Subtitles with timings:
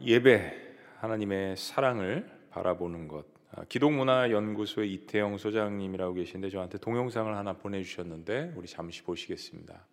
[0.00, 0.52] 예배
[0.98, 9.02] 하나님의 사랑을 바라보는 것 아, 기독문화연구소의 이태영 소장님이라고 계신데 저한테 동영상을 하나 보내주셨는데 우리 잠시
[9.02, 9.86] 보시겠습니다.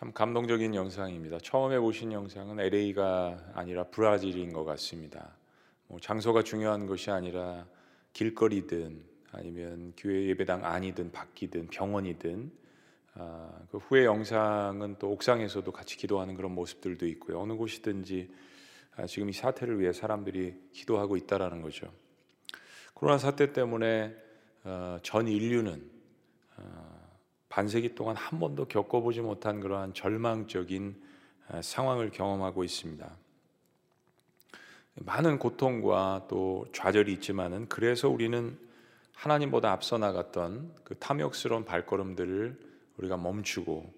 [0.00, 1.36] 참 감동적인 영상입니다.
[1.40, 5.36] 처음에 보신 영상은 LA가 아니라 브라질인 것 같습니다.
[5.88, 7.66] 뭐 장소가 중요한 것이 아니라
[8.14, 12.50] 길거리든 아니면 교회 예배당 안이든 밖이든 병원이든
[13.16, 17.38] 아, 그 후에 영상은 또 옥상에서도 같이 기도하는 그런 모습들도 있고요.
[17.38, 18.32] 어느 곳이든지
[18.96, 21.92] 아, 지금 이 사태를 위해 사람들이 기도하고 있다라는 거죠.
[22.94, 24.16] 코로나 사태 때문에
[24.64, 25.89] 어, 전 인류는 어,
[27.50, 30.96] 반세기 동안 한 번도 겪어보지 못한 그러한 절망적인
[31.60, 33.10] 상황을 경험하고 있습니다.
[34.94, 38.58] 많은 고통과 또 좌절이 있지만은 그래서 우리는
[39.14, 42.58] 하나님보다 앞서 나갔던 그 탐욕스러운 발걸음들을
[42.96, 43.92] 우리가 멈추고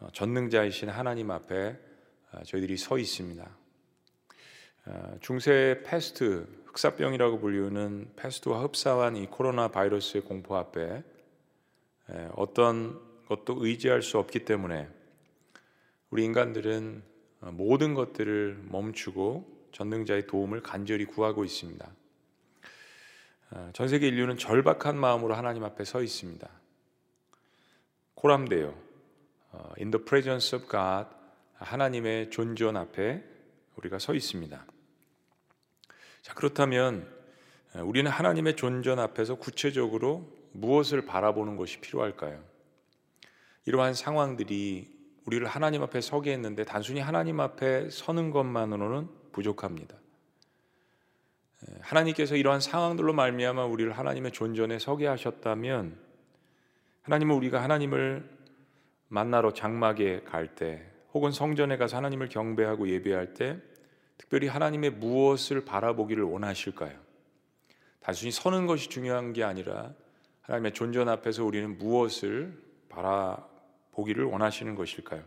[0.00, 1.78] 어, 전능자이신 하나님 앞에
[2.32, 3.48] 어, 저희들이 서 있습니다.
[4.86, 11.02] 어, 중세 패스트 흑사병이라고 불리우는 패스트와 흡사한 이 코로나 바이러스의 공포 앞에 예,
[12.34, 14.88] 어떤 것도 의지할 수 없기 때문에
[16.10, 17.02] 우리 인간들은
[17.42, 21.90] 어, 모든 것들을 멈추고 전능자의 도움을 간절히 구하고 있습니다.
[23.52, 26.48] 어, 전 세계 인류는 절박한 마음으로 하나님 앞에 서 있습니다.
[28.14, 28.76] 코람데요.
[29.52, 31.08] 어, In the presence of God
[31.54, 33.24] 하나님의 존전 앞에
[33.76, 34.66] 우리가 서 있습니다.
[36.22, 37.08] 자, 그렇다면
[37.76, 42.42] 우리는 하나님의 존전 앞에서 구체적으로 무엇을 바라보는 것이 필요할까요?
[43.66, 49.96] 이러한 상황들이 우리를 하나님 앞에 서게 했는데 단순히 하나님 앞에 서는 것만으로는 부족합니다.
[51.68, 55.98] 예, 하나님께서 이러한 상황들로 말미암아 우리를 하나님의 존전에 서게 하셨다면
[57.02, 58.28] 하나님은 우리가 하나님을
[59.08, 63.58] 만나러 장막에 갈 때 혹은 성전에 가서 하나님을 경배하고 예배할 때
[64.16, 66.98] 특별히 하나님의 무엇을 바라보기를 원하실까요?
[68.00, 69.92] 단순히 서는 것이 중요한 게 아니라
[70.50, 75.22] 하나님의 존전 앞에서 우리는 무엇을 바라보기를 원하시는 것일까요?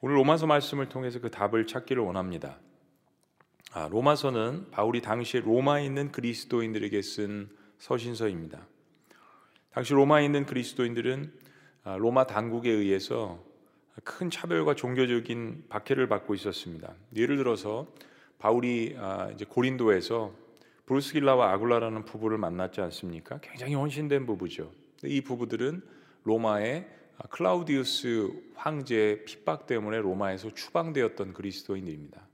[0.00, 2.60] 오늘 로마서 말씀을 통해서 그 답을 찾기를 원합니다.
[3.72, 7.48] 아, 로마서는 바울이 당시에 로마에 있는 그리스도인들에게 쓴
[7.78, 8.64] 서신서입니다.
[9.72, 11.32] 당시 로마에 있는 그리스도인들은
[11.82, 13.42] 아, 로마 당국에 의해서
[14.04, 16.94] 큰 차별과 종교적인 박해를 받고 있었습니다.
[17.16, 17.88] 예를 들어서
[18.38, 20.45] 바울이 아, 이제 고린도에서
[20.86, 23.38] 브루스길라와 아굴라라는 부부를 만났지 않습니까?
[23.42, 24.72] 굉장히 헌신된 부부죠.
[25.04, 25.82] 이 부부들은
[26.22, 26.88] 로마의
[27.30, 32.26] 클라우디우스 황제의 핍박 때문에 로마에서 추방되었던 그리스도인들입니다.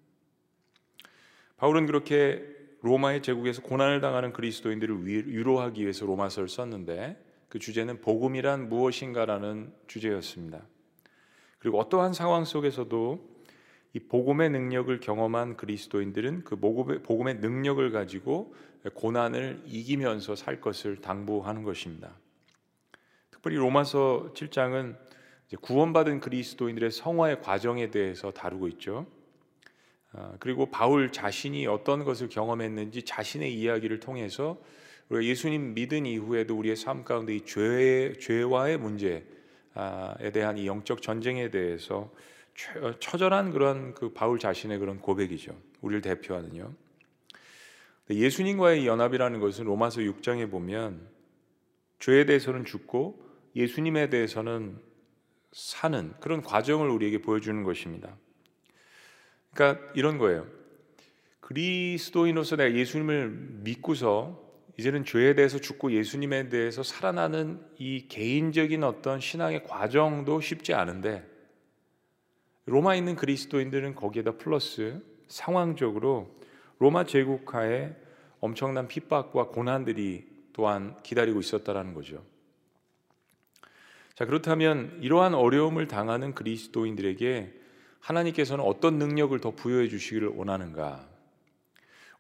[1.57, 2.45] 바울은 그렇게
[2.83, 10.67] 로마의 제국에서 고난을 당하는 그리스도인들을 위로하기 위해서 로마서를 썼는데 그 주제는 복음이란 무엇인가라는 주제였습니다.
[11.59, 13.32] 그리고 어떠한 상황 속에서도
[13.95, 18.55] 이 복음의 능력을 경험한 그리스도인들은 그 복음의, 능력을 가지고
[18.95, 22.11] 고난을 이기면서 살 것을 당부하는 것입니다.
[23.31, 24.97] 특별히 로마서 7장은
[25.61, 29.07] 구원받은 그리스도인들의 성화의 과정에 대해서 다루고 있죠.
[30.13, 34.61] 아, 그리고 바울 자신이 어떤 것을 경험했는지 자신의 이야기를 통해서
[35.09, 39.25] 우리가 예수님 믿은 이후에도 우리의 삶 가운데 이 죄, 죄와의 문제에
[40.33, 42.11] 대한 이 영적 전쟁에 대해서
[43.01, 45.57] 처절한 그런 그 바울 자신의 그런 고백이죠.
[45.81, 46.73] 우리를 대표하는요.
[48.11, 51.09] 예수님과의 연합이라는 것은 로마서 6장에 보면
[51.99, 53.25] 죄에 대해서는 죽고
[53.55, 54.79] 예수님에 대해서는
[55.53, 58.17] 사는 그런 과정을 우리에게 보여주는 것입니다.
[59.53, 60.47] 그러니까 이런 거예요.
[61.41, 63.31] 그리스도인으로서 내가 예수님을
[63.63, 64.41] 믿고서
[64.79, 71.32] 이제는 죄에 대해서 죽고 예수님에 대해서 살아나는 이 개인적인 어떤 신앙의 과정도 쉽지 않은데
[72.67, 76.31] 로마에 있는 그리스도인들은 거기에다 플러스 상황적으로
[76.79, 77.95] 로마 제국하에
[78.41, 82.25] 엄청난 핍박과 고난들이 또한 기다리고 있었다라는 거죠.
[84.15, 87.61] 자, 그렇다면 이러한 어려움을 당하는 그리스도인들에게
[88.01, 91.09] 하나님께서는 어떤 능력을 더 부여해 주시기를 원하는가?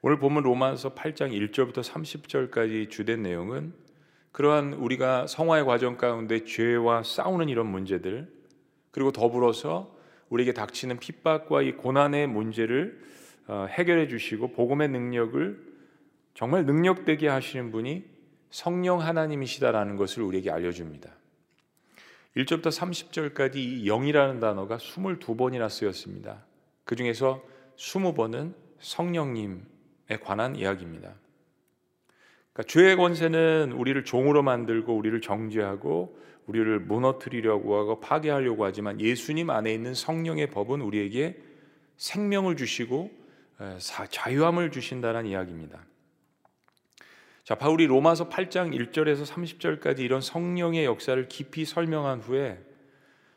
[0.00, 3.74] 오늘 보면 로마서 8장 1절부터 30절까지 주된 내용은
[4.32, 8.32] 그러한 우리가 성화의 과정 가운데 죄와 싸우는 이런 문제들
[8.90, 9.94] 그리고 더불어서
[10.32, 12.98] 우리에게 닥치는 핍박과 이 고난의 문제를
[13.48, 15.72] 어, 해결해 주시고 복음의 능력을
[16.32, 18.04] 정말 능력되게 하시는 분이
[18.50, 21.10] 성령 하나님이시다라는 것을 우리에게 알려줍니다.
[22.36, 26.44] 1절부터 30절까지 이 영이라는 단어가 22번이나 쓰였습니다.
[26.84, 27.42] 그 중에서
[27.76, 29.66] 20번은 성령님
[30.22, 31.14] 관한 이야기입니다.
[32.54, 39.72] 그러니까 죄의 권세는 우리를 종으로 만들고 우리를 정죄하고 우리를 무너뜨리려고 하고 파괴하려고 하지만 예수님 안에
[39.72, 41.40] 있는 성령의 법은 우리에게
[41.96, 43.10] 생명을 주시고
[44.10, 45.84] 자유함을 주신다는 이야기입니다.
[47.44, 52.58] 자, 바울이 로마서 8장 1절에서 30절까지 이런 성령의 역사를 깊이 설명한 후에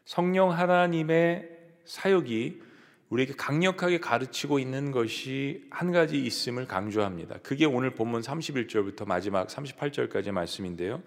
[0.05, 1.49] 성령 하나님의
[1.85, 2.61] 사역이
[3.09, 7.37] 우리에게 강력하게 가르치고 있는 것이 한 가지 있음을 강조합니다.
[7.43, 11.01] 그게 오늘 본문 31절부터 마지막 38절까지의 말씀인데요.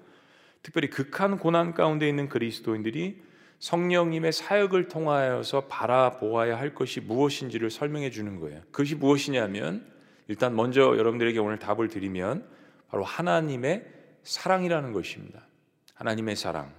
[0.63, 3.23] 특별히 극한 고난 가운데 있는 그리스도인들이
[3.59, 8.61] 성령님의 사역을 통하여서 바라보아야 할 것이 무엇인지를 설명해 주는 거예요.
[8.71, 9.87] 그것이 무엇이냐면
[10.29, 12.47] 일단 먼저 여러분들에게 오늘 답을 드리면
[12.89, 13.85] 바로 하나님의
[14.23, 15.47] 사랑이라는 것입니다.
[15.95, 16.73] 하나님의 사랑.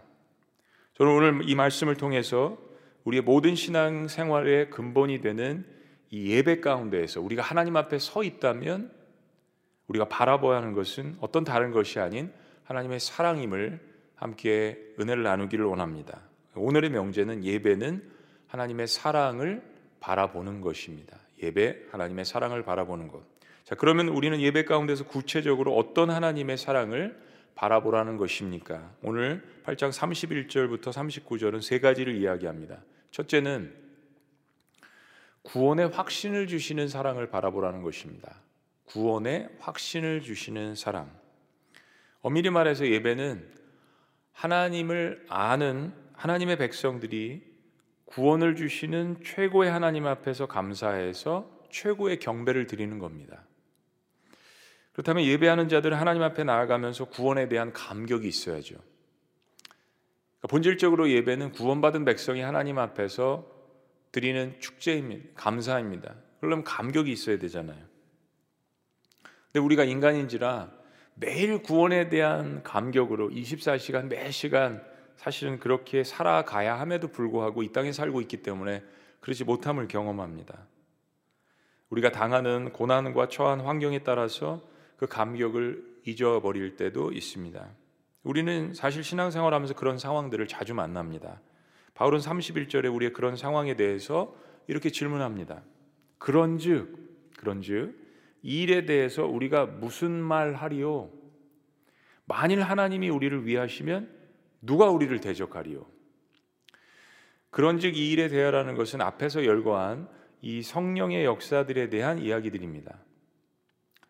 [0.93, 2.57] 저는 오늘 이 말씀을 통해서
[3.03, 5.65] 우리의 모든 신앙 생활의 근본이 되는
[6.11, 8.91] 이 예배 가운데에서 우리가 하나님 앞에 서 있다면
[9.87, 12.31] 우리가 바라봐야 하는 것은 어떤 다른 것이 아닌
[12.69, 13.79] 하나님의 사랑임을
[14.15, 16.21] 함께 은혜를 나누기를 원합니다.
[16.55, 18.03] 오늘의 명제는 예배는
[18.47, 19.63] 하나님의 사랑을
[19.99, 21.17] 바라보는 것입니다.
[21.41, 23.23] 예배 하나님의 사랑을 바라보는 것.
[23.63, 27.19] 자, 그러면 우리는 예배 가운데서 구체적으로 어떤 하나님의 사랑을
[27.55, 28.93] 바라보라는 것입니까?
[29.01, 32.83] 오늘 8장 31절부터 39절은 세 가지를 이야기합니다.
[33.11, 33.73] 첫째는
[35.41, 38.35] 구원의 확신을 주시는 사랑을 바라보라는 것입니다.
[38.85, 41.18] 구원의 확신을 주시는 사랑.
[42.21, 43.47] 엄밀히 말해서 예배는
[44.33, 47.43] 하나님을 아는 하나님의 백성들이
[48.05, 53.43] 구원을 주시는 최고의 하나님 앞에서 감사해서 최고의 경배를 드리는 겁니다.
[54.93, 58.75] 그렇다면 예배하는 자들은 하나님 앞에 나아가면서 구원에 대한 감격이 있어야죠.
[58.75, 63.49] 그러니까 본질적으로 예배는 구원받은 백성이 하나님 앞에서
[64.11, 65.29] 드리는 축제입니다.
[65.35, 66.15] 감사입니다.
[66.39, 67.85] 그러면 감격이 있어야 되잖아요.
[69.45, 70.78] 근데 우리가 인간인지라
[71.19, 74.81] 매일 구원에 대한 감격으로 24시간 매 시간
[75.17, 78.83] 사실은 그렇게 살아가야 함에도 불구하고 이 땅에 살고 있기 때문에
[79.19, 80.65] 그렇지 못함을 경험합니다.
[81.89, 84.61] 우리가 당하는 고난과 처한 환경에 따라서
[84.95, 87.67] 그 감격을 잊어버릴 때도 있습니다.
[88.23, 91.41] 우리는 사실 신앙생활 하면서 그런 상황들을 자주 만납니다.
[91.95, 94.33] 바울은 31절에 우리의 그런 상황에 대해서
[94.67, 95.63] 이렇게 질문합니다.
[96.17, 96.97] 그런즉
[97.37, 98.08] 그런즉 이
[98.41, 101.09] 일에 대해서 우리가 무슨 말 하리요?
[102.25, 104.09] 만일 하나님이 우리를 위하시면
[104.61, 105.85] 누가 우리를 대적하리요?
[107.49, 110.07] 그런즉 이 일에 대하라는 것은 앞에서 열거한
[110.41, 112.97] 이 성령의 역사들에 대한 이야기들입니다.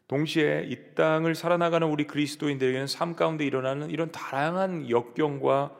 [0.08, 5.76] 동시에 이 땅을 살아나가는 우리 그리스도인들에게는 삶 가운데 일어나는 이런 다양한 역경과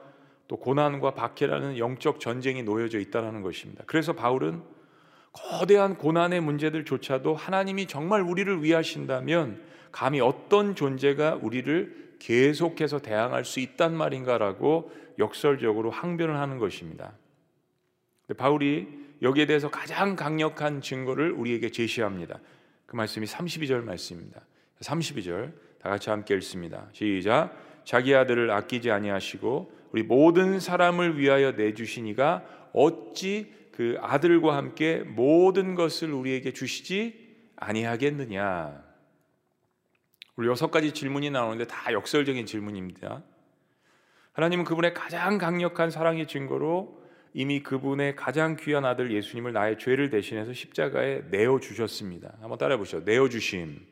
[0.48, 3.84] 또 고난과 박해라는 영적 전쟁이 놓여져 있다는 것입니다.
[3.88, 4.62] 그래서 바울은
[5.32, 13.96] 거대한 고난의 문제들조차도 하나님이 정말 우리를 위하신다면 감히 어떤 존재가 우리를 계속해서 대항할 수 있단
[13.96, 17.14] 말인가라고 역설적으로 항변을 하는 것입니다.
[18.38, 18.88] 바울이
[19.22, 22.40] 여기에 대해서 가장 강력한 증거를 우리에게 제시합니다.
[22.86, 24.42] 그 말씀이 32절 말씀입니다.
[24.82, 26.88] 32절 다 같이 함께 읽습니다.
[26.94, 27.52] 시작.
[27.84, 36.12] 자기 아들을 아끼지 아니하시고 우리 모든 사람을 위하여 내주시니가 어찌 그 아들과 함께 모든 것을
[36.12, 38.84] 우리에게 주시지 아니하겠느냐.
[40.36, 43.24] 우리 여섯 가지 질문이 나오는데 다 역설적인 질문입니다.
[44.34, 47.00] 하나님은 그분의 가장 강력한 사랑의 증거로
[47.34, 52.38] 이미 그분의 가장 귀한 아들 예수님을 나의 죄를 대신해서 십자가에 내어 주셨습니다.
[52.40, 53.02] 한번 따라해 보시죠.
[53.02, 53.86] 내어 주심.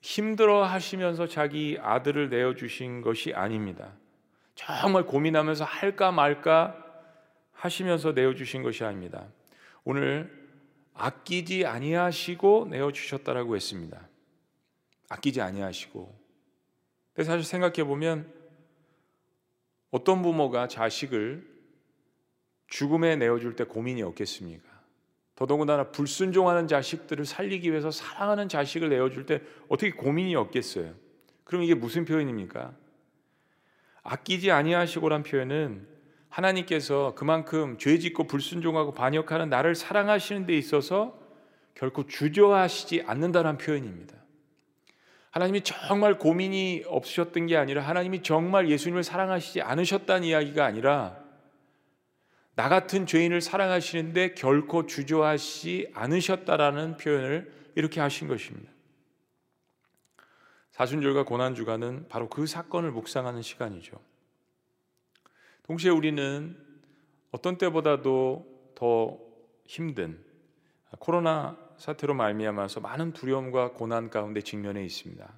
[0.00, 3.92] 힘들어 하시면서 자기 아들을 내어 주신 것이 아닙니다.
[4.54, 6.76] 정말 고민하면서 할까 말까
[7.52, 9.26] 하시면서 내어 주신 것이 아닙니다.
[9.84, 10.30] 오늘
[10.94, 14.08] 아끼지 아니하시고 내어 주셨다라고 했습니다.
[15.08, 16.20] 아끼지 아니하시고.
[17.12, 18.32] 그래서 사실 생각해 보면
[19.90, 21.48] 어떤 부모가 자식을
[22.68, 24.68] 죽음에 내어줄 때 고민이 없겠습니까?
[25.34, 30.94] 더더군다나 불순종하는 자식들을 살리기 위해서 사랑하는 자식을 내어줄 때 어떻게 고민이 없겠어요?
[31.44, 32.76] 그럼 이게 무슨 표현입니까?
[34.02, 35.86] 아끼지 아니하시고란 표현은
[36.28, 41.18] 하나님께서 그만큼 죄짓고 불순종하고 반역하는 나를 사랑하시는 데 있어서
[41.74, 44.14] 결코 주저하시지 않는다는 표현입니다.
[45.30, 51.18] 하나님이 정말 고민이 없으셨던 게 아니라 하나님이 정말 예수님을 사랑하시지 않으셨다는 이야기가 아니라
[52.56, 58.70] 나 같은 죄인을 사랑하시는데 결코 주저하시지 않으셨다라는 표현을 이렇게 하신 것입니다.
[60.80, 64.00] 사순절과 고난주간은 바로 그 사건을 묵상하는 시간이죠.
[65.64, 66.56] 동시에 우리는
[67.32, 69.18] 어떤 때보다도 더
[69.66, 70.24] 힘든
[70.98, 75.30] 코로나 사태로 말미암아서 많은 두려움과 고난 가운데 직면해 있습니다.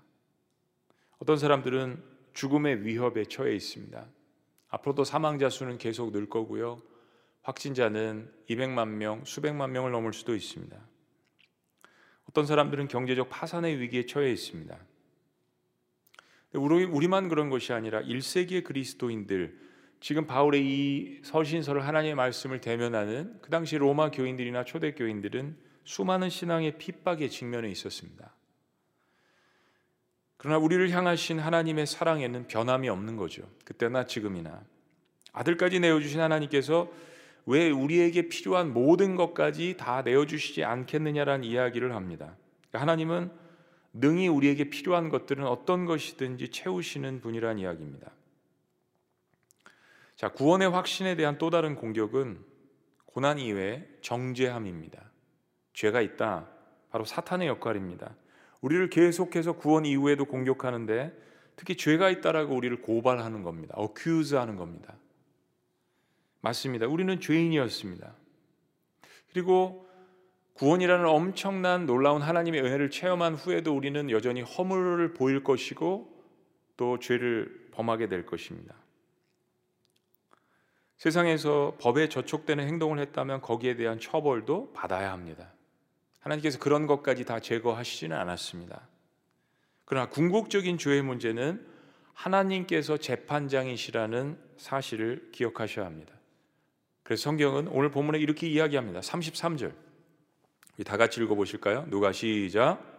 [1.18, 2.00] 어떤 사람들은
[2.34, 4.06] 죽음의 위협에 처해 있습니다.
[4.68, 6.80] 앞으로도 사망자 수는 계속 늘 거고요.
[7.42, 10.78] 확진자는 200만 명, 수백만 명을 넘을 수도 있습니다.
[12.28, 14.91] 어떤 사람들은 경제적 파산의 위기에 처해 있습니다.
[16.54, 19.58] 우리, 우리만 그런 것이 아니라 1세기의 그리스도인들,
[20.00, 26.78] 지금 바울의 이 서신서를 하나님의 말씀을 대면하는 그 당시 로마 교인들이나 초대 교인들은 수많은 신앙의
[26.78, 28.34] 핍박에 직면해 있었습니다.
[30.36, 33.48] 그러나 우리를 향하신 하나님의 사랑에는 변함이 없는 거죠.
[33.64, 34.64] 그때나 지금이나.
[35.32, 36.90] 아들까지 내어주신 하나님께서
[37.46, 42.36] 왜 우리에게 필요한 모든 것까지 다 내어주시지 않겠느냐라는 이야기를 합니다.
[42.72, 43.30] 하나님은
[43.92, 48.10] 능히 우리에게 필요한 것들은 어떤 것이든지 채우시는 분이란 이야기입니다.
[50.16, 52.38] 자, 구원의 확신에 대한 또 다른 공격은
[53.06, 55.10] 고난 이외에 정죄함입니다.
[55.74, 56.48] 죄가 있다.
[56.90, 58.14] 바로 사탄의 역할입니다.
[58.60, 61.12] 우리를 계속해서 구원 이후에도 공격하는데
[61.56, 63.74] 특히 죄가 있다라고 우리를 고발하는 겁니다.
[63.76, 64.96] 어큐즈 하는 겁니다.
[66.40, 66.86] 맞습니다.
[66.86, 68.14] 우리는 죄인이었습니다.
[69.32, 69.81] 그리고
[70.62, 76.24] 구원이라는 엄청난 놀라운 하나님의 은혜를 체험한 후에도 우리는 여전히 허물을 보일 것이고
[76.76, 78.72] 또 죄를 범하게 될 것입니다.
[80.98, 85.52] 세상에서 법에 저촉되는 행동을 했다면 거기에 대한 처벌도 받아야 합니다.
[86.20, 88.86] 하나님께서 그런 것까지 다 제거하시지는 않았습니다.
[89.84, 91.66] 그러나 궁극적인 죄의 문제는
[92.12, 96.14] 하나님께서 재판장이시라는 사실을 기억하셔야 합니다.
[97.02, 99.00] 그래서 성경은 오늘 본문에 이렇게 이야기합니다.
[99.00, 99.91] 33절.
[100.84, 101.86] 다 같이 읽어 보실까요?
[101.88, 102.92] 누가 시작.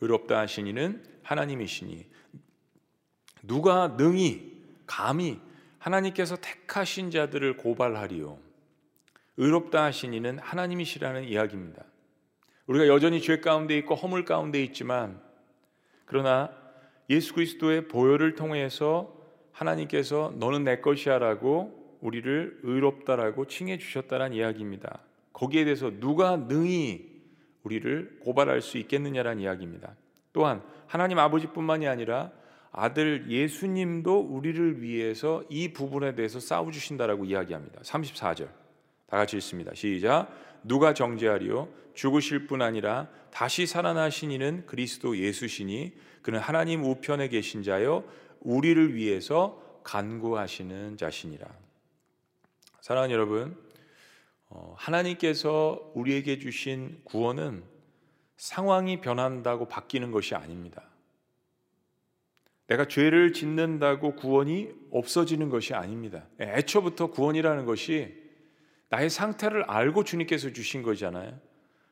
[0.00, 2.06] 의롭다 하신 이는 하나님이시니
[3.42, 5.40] 누가 능히 감히
[5.78, 8.38] 하나님께서 택하신 자들을 고발하리요
[9.36, 11.84] 의롭다 하신 이는 하나님이시라는 이야기입니다.
[12.66, 15.20] 우리가 여전히 죄 가운데 있고 허물 가운데 있지만
[16.04, 16.50] 그러나
[17.08, 19.16] 예수 그리스도의 보혈을 통해서
[19.52, 25.00] 하나님께서 너는 내 것이야라고 우리를 의롭다라고 칭해 주셨다는 이야기입니다.
[25.32, 27.10] 거기에 대해서 누가 능히
[27.62, 29.94] 우리를 고발할 수 있겠느냐라는 이야기입니다.
[30.32, 32.30] 또한 하나님 아버지뿐만이 아니라
[32.72, 37.80] 아들 예수님도 우리를 위해서 이 부분에 대해서 싸워 주신다라고 이야기합니다.
[37.82, 38.46] 34절.
[38.46, 39.74] 다 같이 읽습니다.
[39.74, 40.28] 시작.
[40.62, 41.68] 누가 정죄하리요?
[41.94, 45.92] 죽으실 뿐 아니라 다시 살아나신 이는 그리스도 예수시니
[46.22, 48.04] 그는 하나님 우편에 계신 자요
[48.40, 51.46] 우리를 위해서 간구하시는 자신이라.
[52.90, 53.56] 사랑하는 여러분,
[54.48, 57.62] 어, 하나님께서 우리에게 주신 구원은
[58.36, 60.82] 상황이 변한다고 바뀌는 것이 아닙니다.
[62.66, 66.26] 내가 죄를 짓는다고 구원이 없어지는 것이 아닙니다.
[66.40, 68.12] 애초부터 구원이라는 것이
[68.88, 71.38] 나의 상태를 알고 주님께서 주신 거잖아요.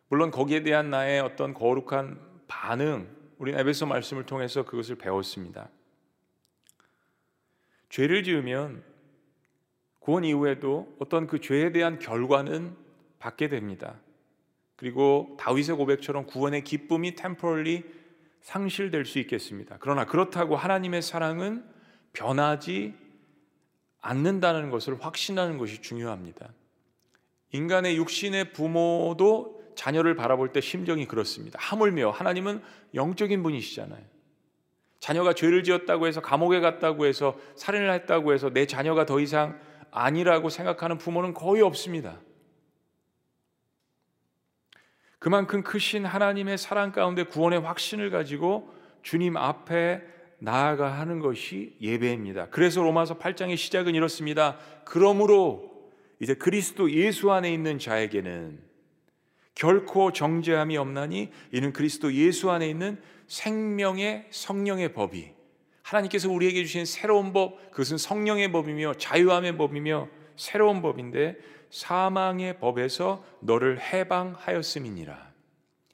[0.09, 5.71] 물론 거기에 대한 나의 어떤 거룩한 반응, 우리는 에베소 말씀을 통해서 그것을 배웠습니다.
[7.88, 8.88] 죄를 지으면
[10.08, 12.74] 구원 이후에도 어떤 그 죄에 대한 결과는
[13.18, 13.96] 받게 됩니다.
[14.74, 17.84] 그리고 다윗의 고백처럼 구원의 기쁨이 템포럴리
[18.40, 19.76] 상실될 수 있겠습니다.
[19.80, 21.62] 그러나 그렇다고 하나님의 사랑은
[22.14, 22.94] 변하지
[24.00, 26.54] 않는다는 것을 확신하는 것이 중요합니다.
[27.52, 31.58] 인간의 육신의 부모도 자녀를 바라볼 때 심정이 그렇습니다.
[31.60, 32.62] 하물며 하나님은
[32.94, 34.02] 영적인 분이시잖아요.
[35.00, 40.49] 자녀가 죄를 지었다고 해서 감옥에 갔다고 해서 살인을 했다고 해서 내 자녀가 더 이상 아니라고
[40.49, 42.21] 생각하는 부모는 거의 없습니다.
[45.18, 50.02] 그만큼 크신 하나님의 사랑 가운데 구원의 확신을 가지고 주님 앞에
[50.38, 52.49] 나아가 하는 것이 예배입니다.
[52.50, 54.59] 그래서 로마서 8장의 시작은 이렇습니다.
[54.85, 55.90] 그러므로
[56.21, 58.61] 이제 그리스도 예수 안에 있는 자에게는
[59.54, 65.33] 결코 정죄함이 없나니 이는 그리스도 예수 안에 있는 생명의 성령의 법이
[65.88, 71.37] 하나님께서 우리에게 주신 새로운 법 그것은 성령의 법이며 자유함의 법이며 새로운 법인데
[71.71, 75.28] 사망의 법에서 너를 해방하였음이니라.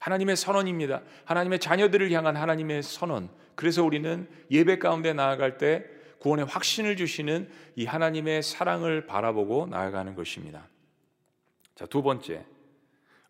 [0.00, 1.02] 하나님의 선언입니다.
[1.24, 3.30] 하나님의 자녀들을 향한 하나님의 선언.
[3.54, 5.84] 그래서 우리는 예배 가운데 나아갈 때
[6.18, 10.68] 구원의 확신을 주시는 이 하나님의 사랑을 바라보고 나아가는 것입니다.
[11.74, 12.44] 자, 두 번째.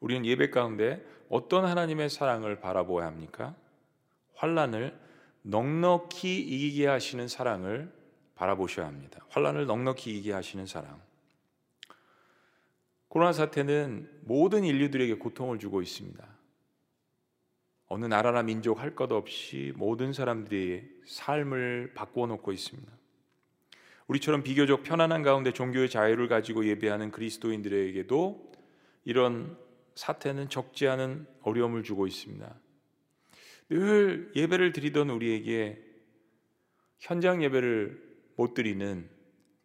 [0.00, 3.54] 우리는 예배 가운데 어떤 하나님의 사랑을 바라보아야 합니까?
[4.34, 5.03] 환란을
[5.44, 7.92] 넉넉히 이기게 하시는 사랑을
[8.34, 9.24] 바라보셔야 합니다.
[9.28, 11.00] 환란을 넉넉히 이기게 하시는 사랑.
[13.08, 16.26] 코로나 사태는 모든 인류들에게 고통을 주고 있습니다.
[17.86, 22.90] 어느 나라나 민족 할 것 없이 모든 사람들이 삶을 바꾸어 놓고 있습니다.
[24.08, 28.52] 우리처럼 비교적 편안한 가운데 종교의 자유를 가지고 예배하는 그리스도인들에게도
[29.04, 29.56] 이런
[29.94, 32.63] 사태는 적지 않은 어려움을 주고 있습니다.
[33.70, 35.82] 늘 예배를 드리던 우리에게
[36.98, 38.02] 현장 예배를
[38.36, 39.08] 못 드리는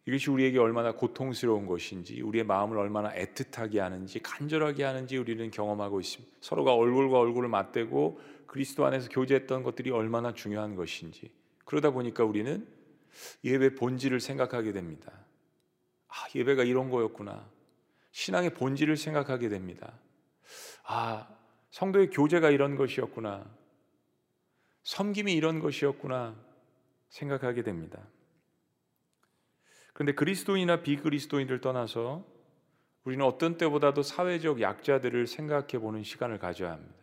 [0.06, 6.36] 이것이 우리에게 얼마나 고통스러운 것인지, 우리의 마음을 얼마나 애틋하게 하는지, 간절하게 하는지 우리는 경험하고 있습니다.
[6.40, 11.30] 서로가 얼굴과 얼굴을 맞대고 그리스도 안에서 교제했던 것들이 얼마나 중요한 것인지.
[11.64, 12.66] 그러다 보니까 우리는
[13.44, 15.12] 예배 본질을 생각하게 됩니다.
[16.08, 17.48] 아, 예배가 이런 거였구나.
[18.10, 19.92] 신앙의 본질을 생각하게 됩니다.
[20.84, 21.28] 아,
[21.70, 23.59] 성도의 교제가 이런 것이었구나.
[24.90, 26.34] 섬김이 이런 것이었구나.
[27.10, 28.00] 생각하게 됩니다.
[29.92, 32.26] 그런데 그리스도인이나 비그리스도인들 떠나서
[33.04, 36.96] 우리는 어떤 때보다도 사회적 약자들을 생각해 보는 시간을 가져야 합니다.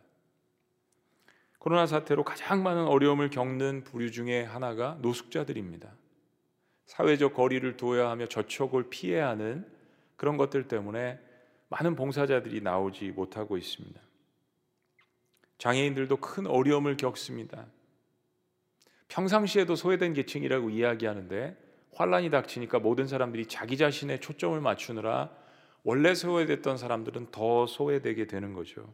[1.58, 5.90] 코로나 사태로 가장 많은 어려움을 겪는 부류 중에 하나가 노숙자들입니다.
[6.84, 9.66] 사회적 거리를 둬야 하며 저촉을 피해야 하는
[10.16, 11.18] 그런 것들 때문에
[11.70, 13.98] 많은 봉사자들이 나오지 못하고 있습니다.
[15.56, 17.66] 장애인들도 큰 어려움을 겪습니다.
[19.08, 21.56] 평상시에도 소외된 계층이라고 이야기하는데
[21.94, 25.30] 환란이 닥치니까 모든 사람들이 자기 자신의 초점을 맞추느라
[25.82, 28.92] 원래 소외됐던 사람들은 더 소외되게 되는 거죠.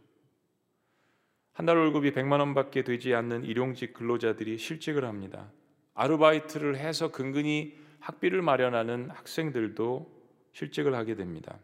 [1.53, 5.53] 한 달 월급이 100만 원밖에 되지 않는 일용직 근로자들이 실직을 합니다.
[5.94, 10.12] 아르바이트를 해서 근근히 학비를 마련하는 학생들도
[10.53, 11.59] 실직을 하게 됩니다.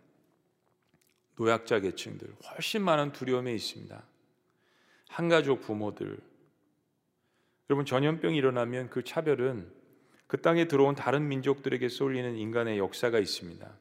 [1.37, 4.01] 노약자 계층들 훨씬 많은 두려움에 있습니다.
[5.09, 6.19] 한가족 부모들
[7.71, 9.71] 여러분 전염병이 일어나면 그 차별은
[10.27, 13.79] 그 땅에 들어온 다른 민족들에게 쏠리는 인간의 역사가 있습니다.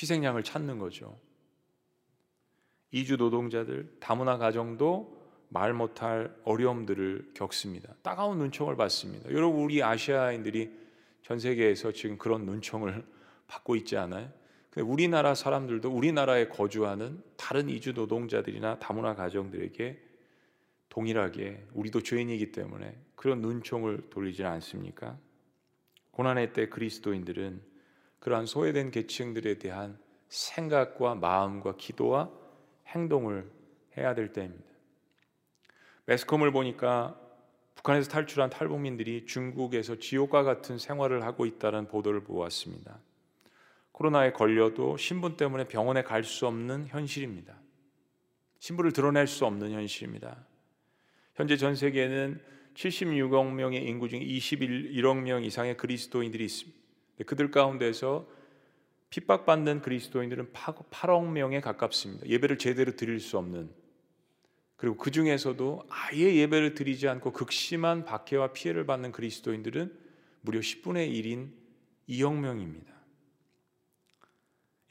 [0.00, 1.18] 희생양을 찾는 거죠.
[2.92, 7.92] 이주 노동자들, 다문화 가정도 말 못할 어려움들을 겪습니다.
[8.02, 9.32] 따가운 눈총을 받습니다.
[9.32, 10.70] 여러분 우리 아시아인들이
[11.22, 13.04] 전 세계에서 지금 그런 눈총을
[13.48, 14.30] 받고 있지 않아요?
[14.76, 20.11] 우리나라 사람들도 우리나라에 거주하는 다른 이주 노동자들이나 다문화 가정들에게
[20.92, 25.16] 동일하게 우리도 죄인이기 때문에 그런 눈총을 돌리지 않습니까?
[26.10, 27.62] 고난의 때 그리스도인들은
[28.18, 32.30] 그러한 소외된 계층들에 대한 생각과 마음과 기도와
[32.88, 33.50] 행동을
[33.96, 34.66] 해야 될 때입니다.
[36.04, 37.18] 매스컴을 보니까
[37.74, 43.00] 북한에서 탈출한 탈북민들이 중국에서 지옥과 같은 생활을 하고 있다는 보도를 보았습니다.
[43.92, 47.56] 코로나에 걸려도 신분 때문에 병원에 갈 수 없는 현실입니다.
[48.58, 50.51] 신분을 드러낼 수 없는 현실입니다.
[51.34, 52.40] 현재 전 세계에는
[52.74, 56.78] 76억 명의 인구 중 21억 명 이상의 그리스도인들이 있습니다.
[57.26, 58.28] 그들 가운데서
[59.10, 62.26] 핍박받는 그리스도인들은 8억 명에 가깝습니다.
[62.26, 63.70] 예배를 제대로 드릴 수 없는
[64.76, 69.92] 그리고 그 중에서도 아예 예배를 드리지 않고 극심한 박해와 피해를 받는 그리스도인들은
[70.40, 71.50] 무려 10분의 1인
[72.08, 72.91] 2억 명입니다.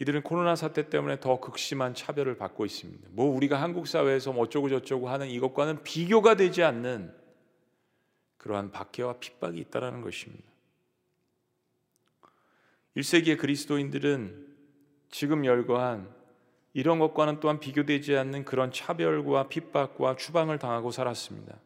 [0.02, 3.10] 이들은 코로나 사태 때문에 더 극심한 차별을 받고 있습니다.
[3.12, 7.14] 뭐 우리가 한국 사회에서 뭐 어쩌고 저쩌고 하는 이것과는 비교가 되지 않는
[8.40, 10.44] 그러한 박해와 핍박이 있다라는 것입니다.
[12.98, 14.48] 1세기의 그리스도인들은
[15.12, 16.10] 지금 열거한
[16.74, 21.60] 이런 것과는 또한 비교되지 않는 그런 차별과 핍박과 추방을 당하고 살았습니다.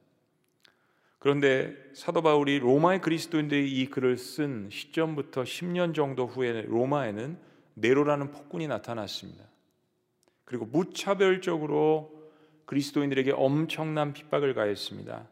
[1.20, 8.68] 그런데 사도 바울이 로마의 그리스도인들이 이 글을 쓴 시점부터 10년 정도 후에 로마에는 네로라는 폭군이
[8.68, 9.44] 나타났습니다.
[10.44, 12.12] 그리고 무차별적으로
[12.66, 15.28] 그리스도인들에게 엄청난 핍박을 가했습니다.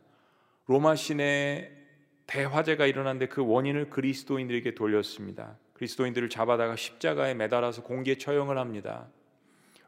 [0.68, 1.72] 로마 시내에
[2.28, 5.58] 대화재가 일어났는데 그 원인을 그리스도인들에게 돌렸습니다.
[5.74, 9.08] 그리스도인들을 잡아다가 십자가에 매달아서 공개 처형을 합니다.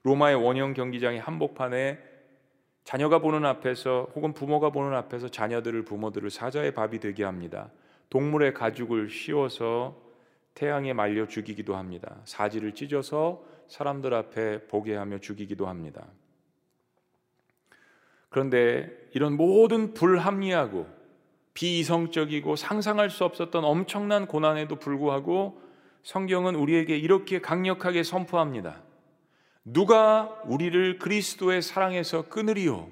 [0.04, 2.00] 로마의 원형 경기장의 한복판에
[2.84, 7.72] 자녀가 보는 앞에서 혹은 부모가 보는 앞에서 자녀들을 부모들을 사자의 밥이 되게 합니다.
[8.10, 10.05] 동물의 가죽을 씌워서
[10.56, 12.18] 태양에 말려 죽이기도 합니다.
[12.24, 16.08] 사지를 찢어서 사람들 앞에 보게 하며 죽이기도 합니다.
[18.30, 20.88] 그런데 이런 모든 불합리하고
[21.54, 25.62] 비이성적이고 상상할 수 없었던 엄청난 고난에도 불구하고
[26.04, 28.82] 성경은 우리에게 이렇게 강력하게 선포합니다.
[29.64, 32.90] 누가 우리를 그리스도의 사랑에서 끊으리요?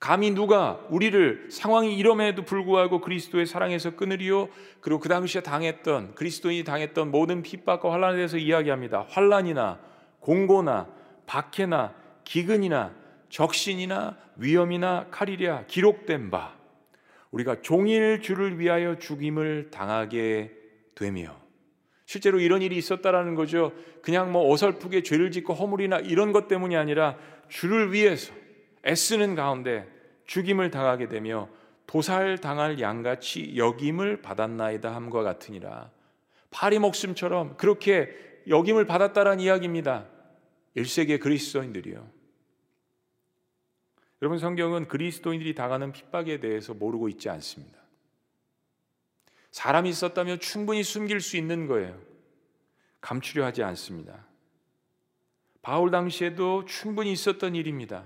[0.00, 4.48] 감히 누가 우리를 상황이 이럼에도 불구하고 그리스도의 사랑에서 끊으리요?
[4.80, 9.06] 그리고 그 당시에 당했던 그리스도인이 당했던 모든 핍박과 환란에 대해서 이야기합니다.
[9.08, 9.80] 환란이나
[10.20, 10.88] 공고나
[11.26, 12.94] 박해나 기근이나
[13.28, 16.54] 적신이나 위험이나 칼이랴 기록된 바
[17.32, 20.52] 우리가 종일 주를 위하여 죽임을 당하게
[20.94, 21.36] 되며
[22.06, 23.72] 실제로 이런 일이 있었다라는 거죠.
[24.00, 27.16] 그냥 뭐 어설프게 죄를 짓고 허물이나 이런 것 때문이 아니라
[27.48, 28.32] 주를 위해서
[28.88, 29.86] 애쓰는 가운데
[30.26, 31.48] 죽임을 당하게 되며
[31.86, 35.90] 도살 당할 양같이 여김을 받았나이다 함과 같으니라.
[36.50, 38.14] 파리 목숨처럼 그렇게
[38.48, 40.06] 여김을 받았다라는 이야기입니다.
[40.76, 42.08] 1세기의 그리스도인들이요.
[44.20, 47.78] 여러분 성경은 그리스도인들이 당하는 핍박에 대해서 모르고 있지 않습니다.
[49.50, 51.98] 사람이 있었다면 충분히 숨길 수 있는 거예요.
[53.00, 54.26] 감추려 하지 않습니다.
[55.62, 58.04] 바울 당시에도 충분히 있었던 일입니다.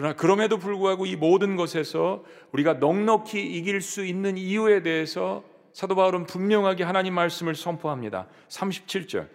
[0.00, 6.24] 그러나 그럼에도 불구하고 이 모든 것에서 우리가 넉넉히 이길 수 있는 이유에 대해서 사도 바울은
[6.24, 8.26] 분명하게 하나님 말씀을 선포합니다.
[8.48, 9.28] 37절.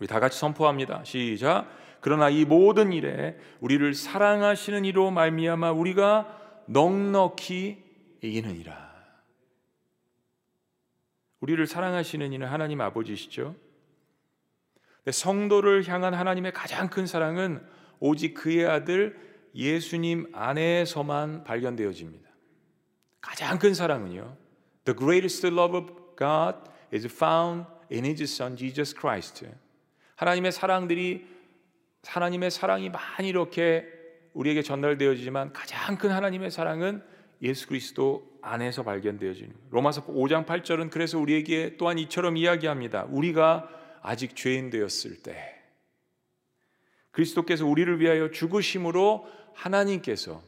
[0.00, 1.04] 우리 다 같이 선포합니다.
[1.04, 1.68] 시작.
[2.00, 7.84] 그러나 이 모든 일에 우리를 사랑하시는 이로 말미암아 우리가 넉넉히
[8.22, 8.88] 이기는이라.
[11.40, 13.54] 우리를 사랑하시는 이는 하나님 아버지시죠.
[15.10, 17.62] 성도를 향한 하나님의 가장 큰 사랑은
[18.00, 22.28] 오직 그의 아들 예수님 안에서만 발견되어집니다.
[23.20, 24.36] 가장 큰 사랑은요.
[24.84, 26.58] The greatest love of God
[26.92, 29.46] is found in His Son Jesus Christ.
[30.16, 31.26] 하나님의 사랑들이
[32.06, 33.86] 하나님의 사랑이 많이 이렇게
[34.32, 37.02] 우리에게 전달되어지지만 가장 큰 하나님의 사랑은
[37.42, 43.04] 예수 그리스도 안에서 발견되어지는 로마서 5장 8절은 그래서 우리에게 또한 이처럼 이야기합니다.
[43.10, 43.68] 우리가
[44.02, 45.54] 아직 죄인 되었을 때
[47.10, 49.26] 그리스도께서 우리를 위하여 죽으심으로
[49.58, 50.42] 하나님께서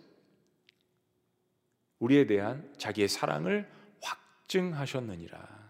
[1.98, 3.68] 우리에 대한 자기의 사랑을
[4.00, 5.60] 확증하셨느니라.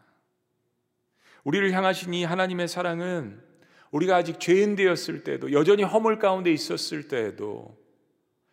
[1.45, 3.43] 우리를 향하신 이 하나님의 사랑은
[3.91, 7.77] 우리가 아직 죄인 되었을 때도 여전히 허물 가운데 있었을 때에도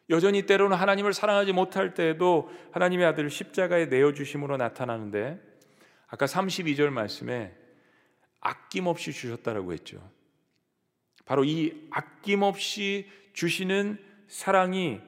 [0.10, 5.40] 여전히 때로는 하나님을 사랑하지 못할 때에도 하나님의 아들을 십자가에 내어 주심으로 나타나는데
[6.08, 7.54] 아까 32절 말씀에
[8.40, 10.02] 아낌없이 주셨다라고 했죠.
[11.26, 15.00] 바로 이 아낌없이 주시는 사랑이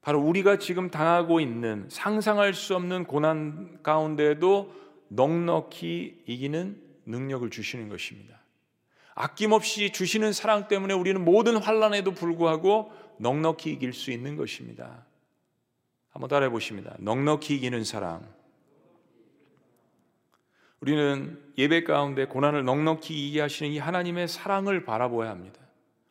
[0.00, 4.74] 바로 우리가 지금 당하고 있는 상상할 수 없는 고난 가운데도
[5.08, 8.40] 넉넉히 이기는 능력을 주시는 것입니다.
[9.14, 15.04] 아낌없이 주시는 사랑 때문에 우리는 모든 환란에도 불구하고 넉넉히 이길 수 있는 것입니다.
[16.10, 16.96] 한번 따라해 보십니다.
[16.98, 18.26] 넉넉히 이기는 사랑.
[20.80, 25.60] 우리는 예배 가운데 고난을 넉넉히 이기게 하시는 이 하나님의 사랑을 바라보아야 합니다.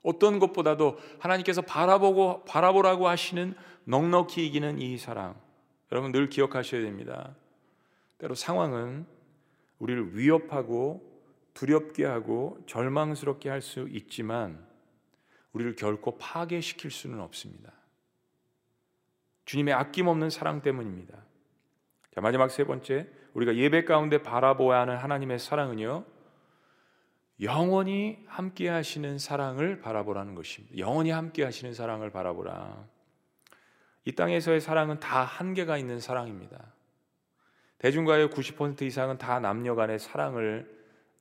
[0.04, 5.36] 어떤 것보다도 하나님께서 바라보고 바라보라고 하시는 넉넉히 이기는 이 사랑.
[5.92, 7.36] 여러분 늘 기억하셔야 됩니다.
[8.18, 9.06] 때로 상황은
[9.80, 11.10] 우리를 위협하고
[11.54, 14.66] 두렵게 하고 절망스럽게 할 수 있지만
[15.54, 17.74] 우리를 결코 파괴시킬 수는 없습니다.
[19.46, 21.18] 주님의 아낌없는 사랑 때문입니다.
[22.14, 26.06] 자, 마지막 세 번째, 우리가 예배 가운데 바라보아야 하는 하나님의 사랑은요.
[27.42, 30.78] 영원히 함께 하시는 사랑을 바라보라는 것입니다.
[30.78, 32.86] 영원히 함께 하시는 사랑을 바라보라.
[34.06, 36.74] 이 땅에서의 사랑은 다 한계가 있는 사랑입니다.
[37.80, 40.70] 대중가의 90% 이상은 다 남녀 간의 사랑을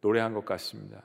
[0.02, 1.02] 노래한 것 같습니다.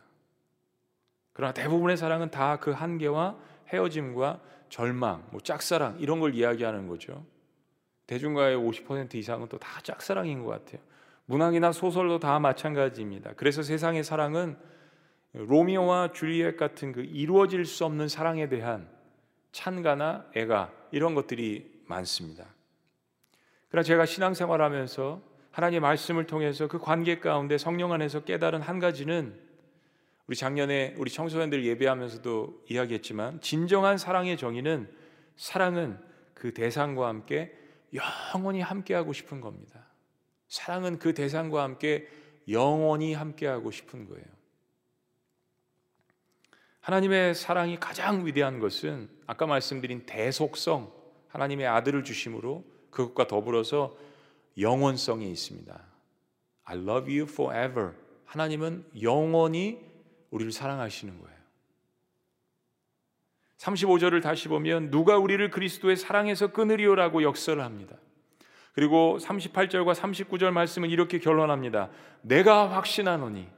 [1.34, 3.38] 그러나 대부분의 사랑은 다 그 한계와
[3.70, 7.26] 헤어짐과 절망, 뭐 짝사랑 이런 걸 이야기하는 거죠.
[8.08, 10.82] 대중가의 50% 이상은 또 다 짝사랑인 것 같아요.
[11.26, 13.34] 문학이나 소설도 다 마찬가지입니다.
[13.36, 14.58] 그래서 세상의 사랑은
[15.36, 18.90] 로미오와 줄리엣 같은 그 이루어질 수 없는 사랑에 대한
[19.52, 22.46] 찬가나 애가 이런 것들이 많습니다.
[23.70, 25.22] 그러나 제가 신앙생활하면서
[25.52, 29.38] 하나님의 말씀을 통해서 그 관계 가운데 성령 안에서 깨달은 한 가지는
[30.28, 34.90] 우리 작년에 우리 청소년들 예배하면서도 이야기했지만 진정한 사랑의 정의는
[35.36, 36.00] 사랑은
[36.34, 37.54] 그 대상과 함께
[37.94, 39.86] 영원히 함께하고 싶은 겁니다.
[40.48, 42.08] 사랑은 그 대상과 함께
[42.50, 44.35] 영원히 함께하고 싶은 거예요.
[46.86, 50.94] 하나님의 사랑이 가장 위대한 것은 아까 말씀드린 대속성,
[51.30, 53.98] 하나님의 아들을 주심으로 그것과 더불어서
[54.60, 55.82] 영원성이 있습니다.
[56.66, 57.94] I love you forever.
[58.26, 59.80] 하나님은 영원히
[60.30, 61.36] 우리를 사랑하시는 거예요.
[63.58, 67.96] 35절을 다시 보면 누가 우리를 그리스도의 사랑에서 끊으리오라고 역설을 합니다.
[68.74, 71.90] 그리고 38절과 39절 말씀은 이렇게 결론합니다.
[72.22, 73.55] 내가 확신하노니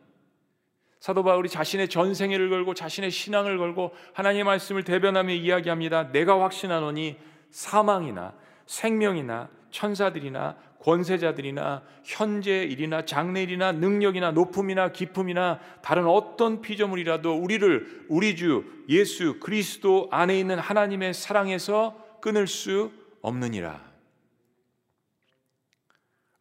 [0.99, 6.11] 사도 바울이 자신의 전생애를 걸고 자신의 신앙을 걸고 하나님의 말씀을 대변하며 이야기합니다.
[6.11, 7.17] 내가 확신하노니
[7.51, 8.33] 사망이나
[8.65, 18.35] 생명이나 천사들이나 권세자들이나 현재 일이나 장래 일이나 능력이나 높음이나 기품이나 다른 어떤 피조물이라도 우리를 우리
[18.35, 23.85] 주 예수 그리스도 안에 있는 하나님의 사랑에서 끊을 수 없느니라.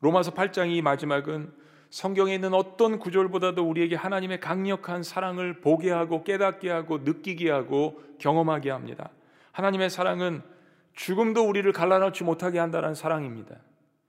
[0.01, 1.53] 로마서 8장 이 마지막은
[1.91, 8.71] 성경에 있는 어떤 구절보다도 우리에게 하나님의 강력한 사랑을 보게 하고 깨닫게 하고 느끼게 하고 경험하게
[8.71, 9.11] 합니다.
[9.53, 10.43] 하나님의 사랑은
[10.95, 13.57] 죽음도 우리를 갈라놓지 못하게 한다는 사랑입니다.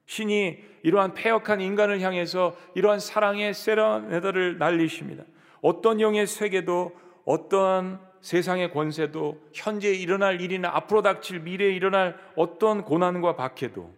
[0.06, 5.24] 신이 이러한 폐역한 인간을 향해서 이러한 사랑의 세라네더를 날리십니다.
[5.62, 13.36] 어떤 영의 세계도 어떠한 세상의 권세도 현재 일어날 일이나 앞으로 닥칠 미래에 일어날 어떤 고난과
[13.36, 13.94] 박해도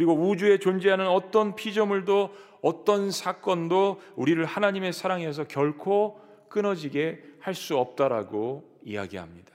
[0.00, 8.80] 그리고 우주에 존재하는 어떤 피조물도 어떤 사건도 우리를 하나님의 사랑에서 결코 끊어지게 할 수 없다라고
[8.82, 9.52] 이야기합니다.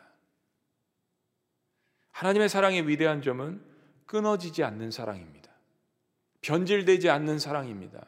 [2.12, 3.60] 하나님의 사랑의 위대한 점은
[4.06, 5.50] 끊어지지 않는 사랑입니다.
[6.44, 8.06] 변질되지 않는 사랑입니다.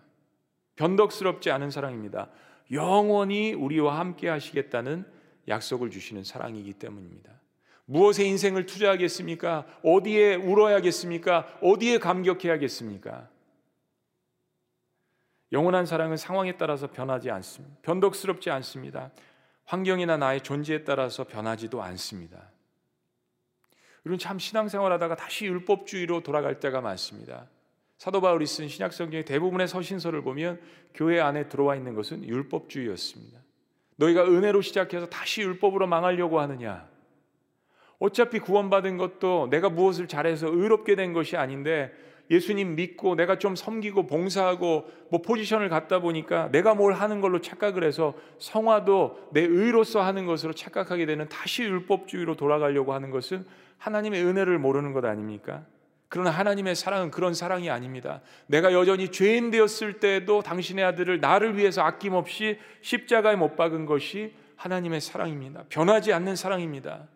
[0.75, 2.29] 변덕스럽지 않은 사랑입니다.
[2.71, 5.11] 영원히 우리와 함께 하시겠다는
[5.47, 7.36] 약속을 주시는 사랑이기 때문입니다.
[7.89, 9.65] 무엇에 인생을 투자하겠습니까?
[9.81, 11.59] 어디에 울어야겠습니까?
[11.61, 13.29] 어디에 감격해야겠습니까?
[15.53, 17.77] 영원한 사랑은 상황에 따라서 변하지 않습니다.
[17.83, 19.11] 변덕스럽지 않습니다.
[19.63, 22.51] 환경이나 나의 존재에 따라서 변하지도 않습니다.
[24.03, 27.47] 우리는 참 신앙생활 하다가 다시 율법주의로 돌아갈 때가 많습니다.
[27.97, 30.61] 사도 바울이 쓴 신약 성경의 대부분의 서신서를 보면
[30.93, 33.39] 교회 안에 들어와 있는 것은 율법주의였습니다.
[33.95, 36.96] 너희가 은혜로 시작해서 다시 율법으로 망하려고 하느냐?
[37.99, 41.91] 어차피 구원받은 것도 내가 무엇을 잘해서 의롭게 된 것이 아닌데
[42.29, 47.83] 예수님 믿고 내가 좀 섬기고 봉사하고 뭐 포지션을 갖다 보니까 내가 뭘 하는 걸로 착각을
[47.83, 53.45] 해서 성화도 내 의로서 하는 것으로 착각하게 되는 다시 율법주의로 돌아가려고 하는 것은
[53.77, 55.63] 하나님의 은혜를 모르는 것 아닙니까?
[56.09, 58.21] 그러나 하나님의 사랑은 그런 사랑이 아닙니다.
[58.47, 65.01] 내가 여전히 죄인 되었을 때도 당신의 아들을 나를 위해서 아낌없이 십자가에 못 박은 것이 하나님의
[65.01, 65.63] 사랑입니다.
[65.69, 67.07] 변하지 않는 사랑입니다.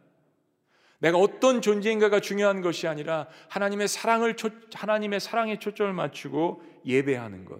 [1.02, 7.60] 내가 어떤 존재인가가 중요한 것이 아니라 하나님의 사랑을 초, 하나님의 사랑에 초점을 맞추고 예배하는 것.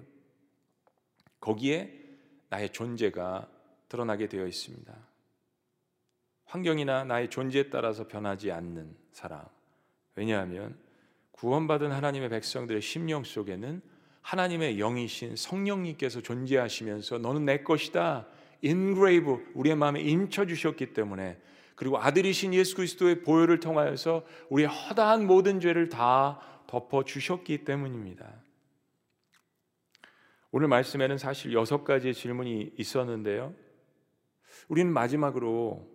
[1.40, 1.92] 거기에
[2.50, 3.50] 나의 존재가
[3.90, 4.94] 드러나게 되어 있습니다.
[6.46, 9.44] 환경이나 나의 존재에 따라서 변하지 않는 사랑.
[10.16, 10.78] 왜냐하면
[11.32, 13.82] 구원받은 하나님의 백성들의 심령 속에는
[14.22, 18.28] 하나님의 영이신 성령님께서 존재하시면서 너는 내 것이다.
[18.62, 21.40] engrave 우리의 마음에 인쳐 주셨기 때문에
[21.82, 28.32] 그리고 아들이신 예수 그리스도의 보혈을 통하여서 우리의 허다한 모든 죄를 다 덮어 주셨기 때문입니다.
[30.52, 33.56] 오늘 말씀에는 사실 여섯 가지의 질문이 있었는데요.
[34.68, 35.90] 우리는 마지막으로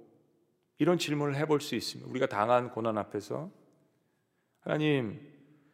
[0.79, 2.11] 이런 질문을 해볼 수 있습니다.
[2.11, 3.53] 우리가 당한 고난 앞에서
[4.59, 5.21] 하나님,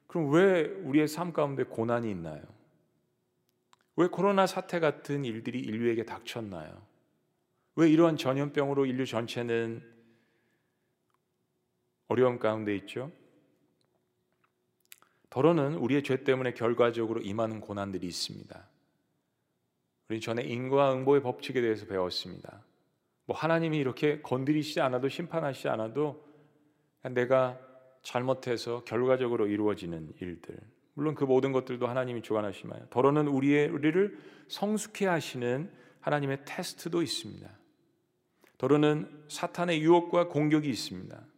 [0.08, 2.42] 그럼 왜 우리의 삶 가운데 고난이 있나요?
[3.96, 6.82] 왜 코로나 사태 같은 일들이 인류에게 닥쳤나요?
[7.76, 9.90] 왜 이러한 전염병으로 인류 전체는
[12.12, 13.10] 어려움 가운데 있죠.
[15.30, 18.68] 더러는 우리의 죄 때문에 결과적으로 임하는 고난들이 있습니다.
[20.10, 22.62] 우리 전에 인과 응보의 법칙에 대해서 배웠습니다.
[23.24, 26.22] 뭐 하나님이 이렇게 건드리시지 않아도 심판하시지 않아도
[27.02, 27.58] 내가
[28.02, 30.58] 잘못해서 결과적으로 이루어지는 일들.
[30.92, 32.88] 물론 그 모든 것들도 하나님이 주관하시나요?
[32.90, 37.48] 더러는 우리의 우리를 성숙해 하시는 하나님의 테스트도 있습니다.
[38.58, 41.31] 더러는 사탄의 유혹과 공격이 있습니다.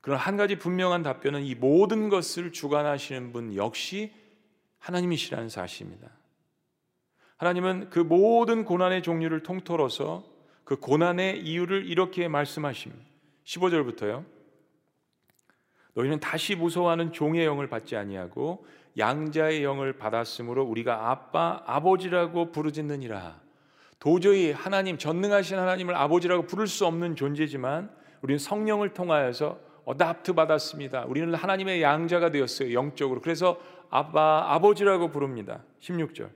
[0.00, 4.12] 그러나 한 가지 분명한 답변은 이 모든 것을 주관하시는 분 역시
[4.78, 6.08] 하나님이시라는 사실입니다.
[7.36, 10.24] 하나님은 그 모든 고난의 종류를 통틀어서
[10.64, 13.04] 그 고난의 이유를 이렇게 말씀하십니다.
[13.44, 14.24] 15절부터요.
[15.94, 23.40] 너희는 다시 무서워하는 종의 영을 받지 아니하고 양자의 영을 받았으므로 우리가 아빠 아버지라고 부르짖느니라.
[23.98, 27.90] 도저히 하나님 전능하신 하나님을 아버지라고 부를 수 없는 존재지만
[28.22, 29.58] 우리는 성령을 통하여서
[29.90, 31.04] 어답트 받았습니다.
[31.06, 32.72] 우리는 하나님의 양자가 되었어요.
[32.72, 33.20] 영적으로.
[33.20, 35.64] 그래서 아빠 아버지라고 부릅니다.
[35.80, 36.30] 16절.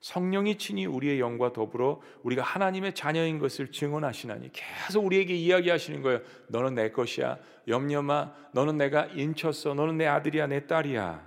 [0.00, 6.20] 성령이 친히 우리의 영과 더불어 우리가 하나님의 자녀인 것을 증언하시나니 계속 우리에게 이야기하시는 거예요.
[6.48, 7.38] 너는 내 것이야.
[7.68, 8.32] 염려마.
[8.52, 9.74] 너는 내가 인쳤어.
[9.74, 11.24] 너는 내 아들이야, 내 딸이야.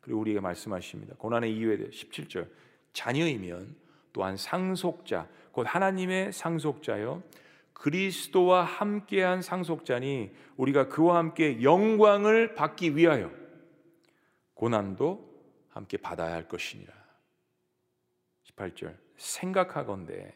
[0.00, 1.14] 그리고 우리에게 말씀하십니다.
[1.18, 2.48] 고난의 이유에 대해 17절.
[2.92, 3.74] 자녀이면
[4.12, 7.22] 또한 상속자, 곧 하나님의 상속자요.
[7.76, 13.30] 그리스도와 함께한 상속자니 우리가 그와 함께 영광을 받기 위하여
[14.54, 15.26] 고난도
[15.68, 16.92] 함께 받아야 할 것이니라.
[18.44, 20.34] 18절 생각하건대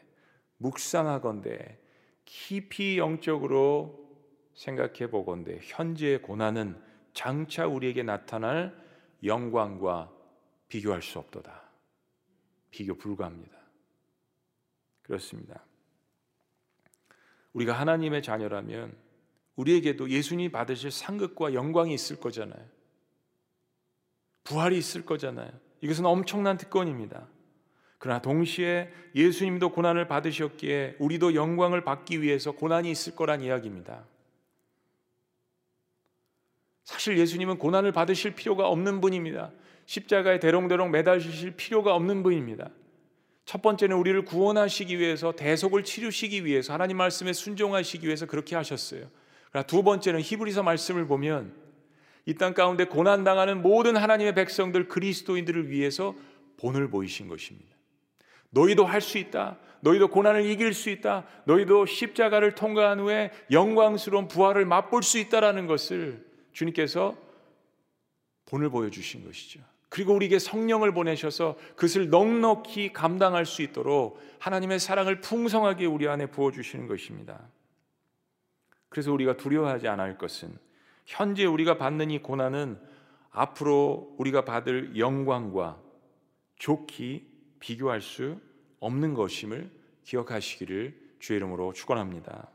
[0.57, 1.79] 묵상하건대
[2.25, 4.07] 깊이 영적으로
[4.53, 6.79] 생각해 보건대 현재의 고난은
[7.13, 8.79] 장차 우리에게 나타날
[9.23, 10.11] 영광과
[10.67, 11.71] 비교할 수 없도다.
[12.69, 13.57] 비교 불가합니다.
[15.01, 15.65] 그렇습니다.
[17.53, 18.95] 우리가 하나님의 자녀라면
[19.55, 22.63] 우리에게도 예수님이 받으실 상급과 영광이 있을 거잖아요.
[24.43, 25.51] 부활이 있을 거잖아요.
[25.81, 27.27] 이것은 엄청난 특권입니다.
[27.97, 34.03] 그러나 동시에 예수님도 고난을 받으셨기에 우리도 영광을 받기 위해서 고난이 있을 거란 이야기입니다.
[36.83, 39.51] 사실 예수님은 고난을 받으실 필요가 없는 분입니다.
[39.85, 42.69] 십자가에 대롱대롱 매달리실 필요가 없는 분입니다.
[43.45, 49.09] 첫 번째는 우리를 구원하시기 위해서 대속을 치르시기 위해서 하나님 말씀에 순종하시기 위해서 그렇게 하셨어요.
[49.49, 51.53] 그러나 두 번째는 히브리서 말씀을 보면
[52.27, 56.15] 이 땅 가운데 고난 당하는 모든 하나님의 백성들 그리스도인들을 위해서
[56.57, 57.75] 본을 보이신 것입니다.
[58.51, 59.57] 너희도 할 수 있다.
[59.81, 61.25] 너희도 고난을 이길 수 있다.
[61.45, 66.23] 너희도 십자가를 통과한 후에 영광스러운 부활을 맛볼 수 있다라는 것을
[66.53, 67.17] 주님께서
[68.45, 69.61] 본을 보여주신 것이죠.
[69.91, 76.87] 그리고 우리에게 성령을 보내셔서 그것을 넉넉히 감당할 수 있도록 하나님의 사랑을 풍성하게 우리 안에 부어주시는
[76.87, 77.49] 것입니다.
[78.87, 80.57] 그래서 우리가 두려워하지 않을 것은
[81.05, 82.79] 현재 우리가 받는 이 고난은
[83.31, 85.77] 앞으로 우리가 받을 영광과
[86.55, 87.27] 좋기
[87.59, 88.39] 비교할 수
[88.79, 89.69] 없는 것임을
[90.05, 92.49] 기억하시기를 주의 이름으로 축원합니다.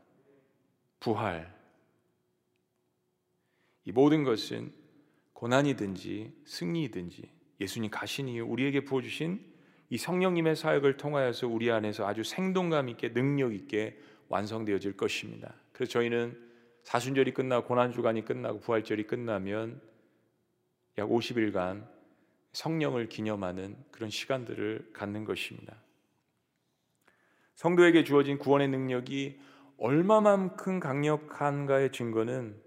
[0.99, 1.55] 부활
[3.85, 4.73] 이 모든 것은
[5.37, 7.29] 고난이든지 승리이든지
[7.61, 9.39] 예수님 가신이 우리에게 부어 주신
[9.91, 15.53] 이 성령님의 사역을 통하여서 우리 안에서 아주 생동감 있게 능력 있게 완성되어질 것입니다.
[15.73, 16.35] 그래서 저희는
[16.85, 19.79] 사순절이 끝나고 고난 주간이 끝나고 부활절이 끝나면
[20.97, 21.87] 약 50일간
[22.53, 25.75] 성령을 기념하는 그런 시간들을 갖는 것입니다.
[27.53, 29.39] 성도에게 주어진 구원의 능력이
[29.77, 32.66] 얼마만큼 강력한가의 증거는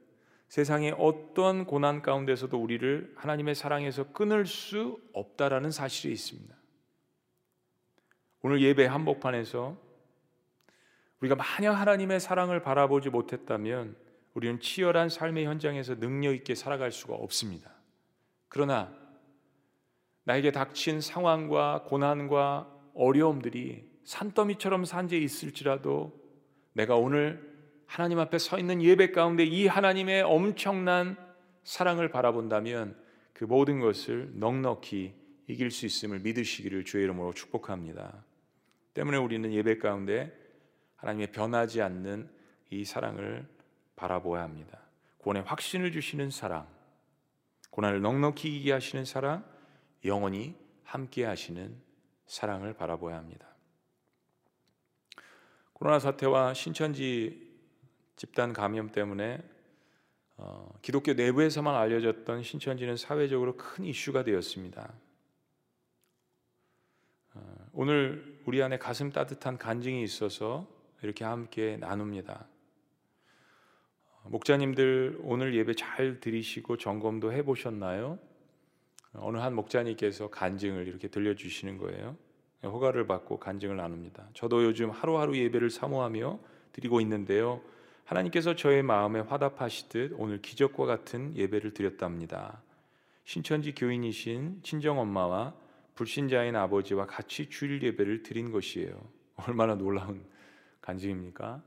[0.51, 6.53] 세상의 어떤 고난 가운데서도 우리를 하나님의 사랑에서 끊을 수 없다라는 사실이 있습니다.
[8.43, 9.77] 오늘 예배 한복판에서
[11.21, 13.95] 우리가 만약 하나님의 사랑을 바라보지 못했다면
[14.35, 17.71] 우리는 치열한 삶의 현장에서 능력 있게 살아갈 수가 없습니다.
[18.49, 18.93] 그러나
[20.25, 26.19] 나에게 닥친 상황과 고난과 어려움들이 산더미처럼 산재 있을지라도
[26.73, 27.50] 내가 오늘
[27.91, 31.17] 하나님 앞에 서 있는 예배 가운데 이 하나님의 엄청난
[31.65, 32.97] 사랑을 바라본다면
[33.33, 35.13] 그 모든 것을 넉넉히
[35.49, 38.25] 이길 수 있음을 믿으시기를 주의 이름으로 축복합니다.
[38.95, 40.33] 때문에 우리는 예배 가운데
[40.95, 42.31] 하나님의 변하지 않는
[42.71, 43.49] 이 사랑을
[43.97, 44.79] 바라보아야 합니다.
[45.19, 46.69] 구원의 확신을 주시는 사랑,
[47.71, 49.45] 고난을 넉넉히 이기게 하시는 사랑,
[50.05, 50.55] 영원히
[50.85, 51.77] 함께 하시는
[52.27, 53.49] 사랑을 바라보아야 합니다.
[55.73, 57.50] 코로나 사태와 신천지
[58.21, 59.43] 집단 감염 때문에
[60.37, 64.93] 어, 기독교 내부에서만 알려졌던 신천지는 사회적으로 큰 이슈가 되었습니다.
[67.33, 70.69] 어, 오늘 우리 안에 가슴 따뜻한 간증이 있어서
[71.01, 72.47] 이렇게 함께 나눕니다.
[74.13, 78.19] 어, 목자님들 오늘 예배 잘 들으시고 점검도 해보셨나요?
[79.15, 82.19] 어느 한 목자님께서 간증을 이렇게 들려주시는 거예요.
[82.65, 84.29] 허가를 받고 간증을 나눕니다.
[84.35, 86.39] 저도 요즘 하루하루 예배를 사모하며
[86.73, 87.63] 드리고 있는데요.
[88.11, 92.61] 하나님께서 저의 마음에 화답하시듯 오늘 기적과 같은 예배를 드렸답니다.
[93.25, 95.55] 신천지 교인이신 친정 엄마와
[95.95, 99.01] 불신자인 아버지와 같이 주일 예배를 드린 것이에요.
[99.37, 100.25] 얼마나 놀라운
[100.81, 101.63] 간증입니까?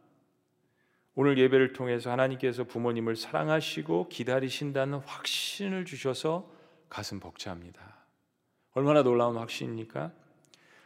[1.15, 6.51] 오늘 예배를 통해서 하나님께서 부모님을 사랑하시고 기다리신다는 확신을 주셔서
[6.89, 7.81] 가슴 벅차합니다.
[8.73, 10.11] 얼마나 놀라운 확신입니까?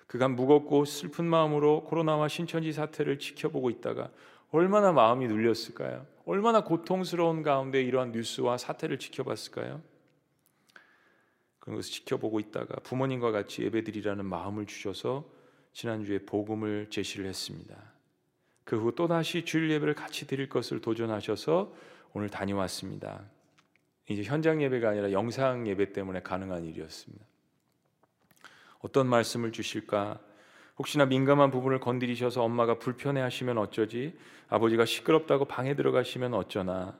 [0.05, 4.11] 그간 무겁고 슬픈 마음으로 코로나와 신천지 사태를 지켜보고 있다가
[4.51, 6.05] 얼마나 마음이 눌렸을까요?
[6.25, 9.81] 얼마나 고통스러운 가운데 이러한 뉴스와 사태를 지켜봤을까요?
[11.59, 15.25] 그런 것을 지켜보고 있다가 부모님과 같이 예배드리라는 마음을 주셔서
[15.73, 17.75] 지난주에 복음을 제시를 했습니다.
[18.63, 21.73] 그 후 또다시 주일 예배를 같이 드릴 것을 도전하셔서
[22.13, 23.23] 오늘 다녀왔습니다.
[24.09, 27.25] 이제 현장 예배가 아니라 영상 예배 때문에 가능한 일이었습니다.
[28.79, 30.19] 어떤 말씀을 주실까?
[30.77, 34.17] 혹시나 민감한 부분을 건드리셔서 엄마가 불편해 하시면 어쩌지?
[34.47, 36.97] 아버지가 시끄럽다고 방에 들어가시면 어쩌나?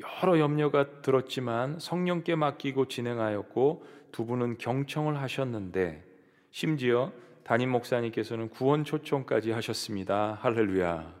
[0.00, 6.04] 여러 염려가 들었지만 성령께 맡기고 진행하였고 두 분은 경청을 하셨는데
[6.50, 7.12] 심지어
[7.44, 10.38] 담임 목사님께서는 구원 초청까지 하셨습니다.
[10.40, 11.14] 할렐루야.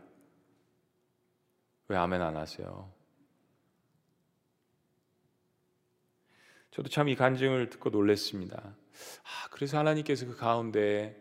[1.88, 2.90] 왜 아멘 안 하세요?
[6.70, 8.56] 저도 참 이 간증을 듣고 놀랐습니다.
[8.62, 11.16] 아, 그래서 하나님께서 그 가운데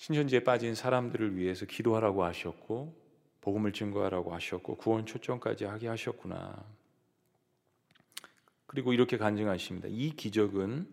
[0.00, 2.98] 신천지에 빠진 사람들을 위해서 기도하라고 하셨고
[3.42, 6.64] 복음을 증거하라고 하셨고 구원 초청까지 하게 하셨구나.
[8.64, 9.88] 그리고 이렇게 간증하십니다.
[9.90, 10.88] 이 기적은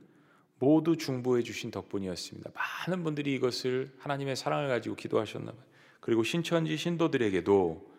[0.60, 2.52] 모두 중보해 주신 덕분이었습니다.
[2.54, 5.64] 많은 분들이 이것을 하나님의 사랑을 가지고 기도하셨나 봐요.
[6.02, 7.90] 그리고 신천지 신도들에게도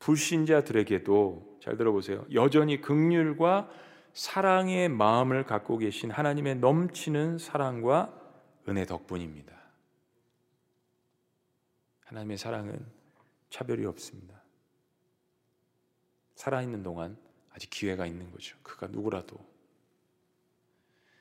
[0.00, 2.26] 불신자들에게도 잘 들어보세요.
[2.34, 3.70] 여전히 극률과
[4.12, 8.14] 사랑의 마음을 갖고 계신 하나님의 넘치는 사랑과
[8.68, 9.61] 은혜 덕분입니다.
[12.12, 12.78] 하나님의 사랑은
[13.48, 14.42] 차별이 없습니다.
[16.34, 17.16] 살아있는 동안
[17.54, 18.56] 아직 기회가 있는 거죠.
[18.62, 19.38] 그가 누구라도.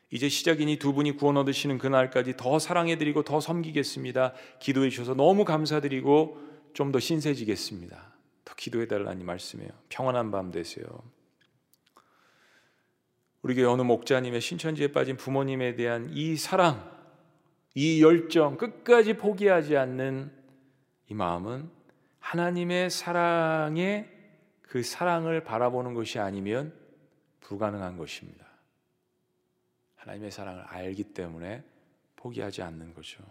[0.09, 4.33] 이제 시작이니 두 분이 구원 얻으시는 그날까지 더 사랑해드리고 더 섬기겠습니다.
[4.59, 8.13] 기도해 주셔서 너무 감사드리고 좀 더 신세지겠습니다.
[8.43, 9.69] 더 기도해달라니 말씀해요.
[9.87, 10.85] 평안한 밤 되세요.
[13.41, 16.89] 우리 교회 어느 목자님의 신천지에 빠진 부모님에 대한 이 사랑,
[17.75, 20.40] 이 열정, 끝까지 포기하지 않는
[21.11, 21.69] 이 마음은
[22.21, 24.09] 하나님의 사랑에
[24.61, 26.73] 그 사랑을 바라보는 것이 아니면
[27.41, 28.47] 불가능한 것입니다.
[29.97, 31.65] 하나님의 사랑을 알기 때문에
[32.15, 33.21] 포기하지 않는 거죠.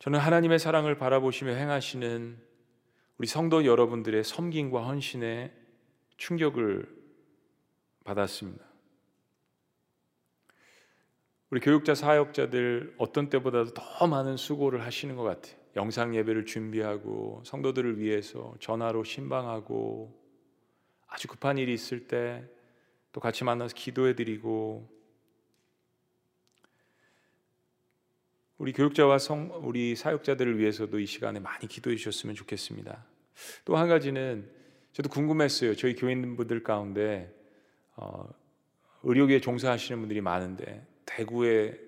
[0.00, 2.36] 저는 하나님의 사랑을 바라보시며 행하시는
[3.18, 5.54] 우리 성도 여러분들의 섬김과 헌신에
[6.16, 6.92] 충격을
[8.02, 8.73] 받았습니다.
[11.54, 15.54] 우리 교육자 사역자들 어떤 때보다도 더 많은 수고를 하시는 것 같아요.
[15.76, 20.20] 영상 예배를 준비하고 성도들을 위해서 전화로 신방하고
[21.06, 22.44] 아주 급한 일이 있을 때
[23.12, 24.90] 또 같이 만나서 기도해 드리고
[28.58, 33.06] 우리 교육자와 성 우리 사역자들을 위해서도 이 시간에 많이 기도해 주셨으면 좋겠습니다.
[33.64, 34.50] 또 한 가지는
[34.90, 35.76] 저도 궁금했어요.
[35.76, 37.32] 저희 교인분들 가운데
[37.94, 38.28] 어,
[39.04, 41.78] 의료계에 종사하시는 분들이 많은데 대구에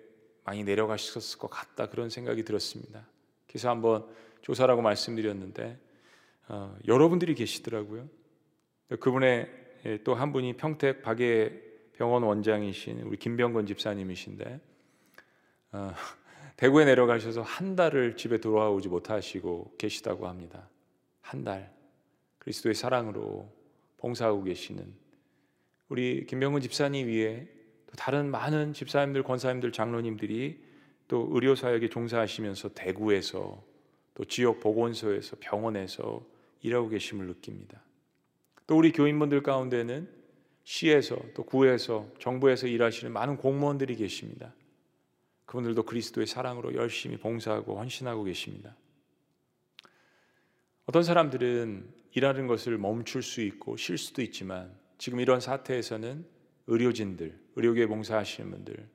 [0.44, 3.06] 많이 내려가셨을 것 같다 그런 생각이 들었습니다.
[3.48, 4.06] 그래서 한번
[4.42, 5.78] 조사라고 말씀드렸는데
[6.48, 8.08] 어, 여러분들이 계시더라고요.
[9.00, 9.50] 그분의
[9.86, 11.62] 예, 또한 분이 평택 박예
[11.94, 14.60] 병원 원장이신 우리 김병건 집사님이신데
[15.72, 15.92] 어,
[16.56, 20.68] 대구에 내려가셔서 한 달을 집에 돌아오지 못하시고 계시다고 합니다.
[21.20, 21.74] 한 달
[22.46, 23.52] 그리스도의 사랑으로
[23.96, 24.94] 봉사하고 계시는
[25.88, 27.48] 우리 김병건 집사님 위에
[27.86, 30.60] 또 다른 많은 집사님들, 권사님들, 장로님들이
[31.08, 33.62] 또 의료 사역에 종사하시면서 대구에서
[34.14, 36.26] 또 지역 보건소에서 병원에서
[36.62, 37.80] 일하고 계심을 느낍니다.
[38.66, 40.08] 또 우리 교인분들 가운데는
[40.64, 44.52] 시에서 또 구에서 정부에서 일하시는 많은 공무원들이 계십니다.
[45.44, 48.74] 그분들도 그리스도의 사랑으로 열심히 봉사하고 헌신하고 계십니다.
[50.86, 56.26] 어떤 사람들은 일하는 것을 멈출 수 있고 쉴 수도 있지만 지금 이런 사태에서는
[56.66, 58.88] 의료진들, 의료계 봉사하시는 분들,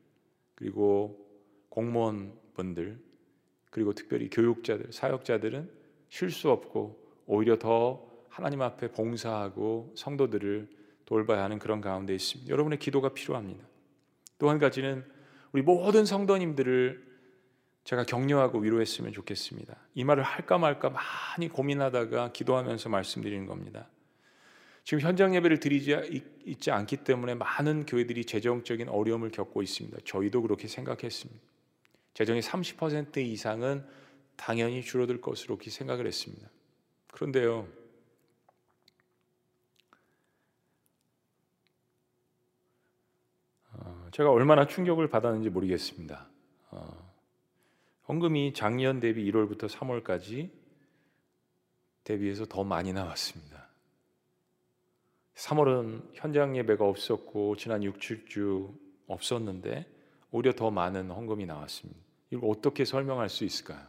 [0.55, 1.25] 그리고
[1.69, 2.99] 공무원분들,
[3.69, 5.71] 그리고 특별히 교육자들, 사역자들은
[6.09, 10.69] 쉴수 없고 오히려 더 하나님 앞에 봉사하고 성도들을
[11.05, 12.51] 돌봐야 하는 그런 가운데 있습니다.
[12.51, 13.65] 여러분의 기도가 필요합니다.
[14.37, 15.05] 또 한 가지는
[15.51, 17.11] 우리 모든 성도님들을
[17.83, 19.75] 제가 격려하고 위로했으면 좋겠습니다.
[19.95, 23.89] 이 말을 할까 말까 많이 고민하다가 기도하면서 말씀드리는 겁니다.
[24.91, 29.99] 지금 현장 예배를 드리지 있지 않기 때문에 많은 교회들이 재정적인 어려움을 겪고 있습니다.
[30.03, 31.41] 저희도 그렇게 생각했습니다.
[32.13, 33.87] 재정의 30% 이상은
[34.35, 36.49] 당연히 줄어들 것으로 생각을 했습니다.
[37.07, 37.69] 그런데요,
[43.71, 46.27] 어, 제가 얼마나 충격을 받았는지 모르겠습니다.
[46.71, 47.13] 어,
[48.09, 50.49] 헌금이 작년 대비 1월부터 3월까지
[52.03, 53.60] 대비해서 더 많이 나왔습니다.
[55.35, 58.73] 3월은 현장 예배가 없었고 지난 6, 7주
[59.07, 59.85] 없었는데
[60.31, 61.99] 오히려 더 많은 헌금이 나왔습니다.
[62.29, 63.85] 이걸 어떻게 설명할 수 있을까요?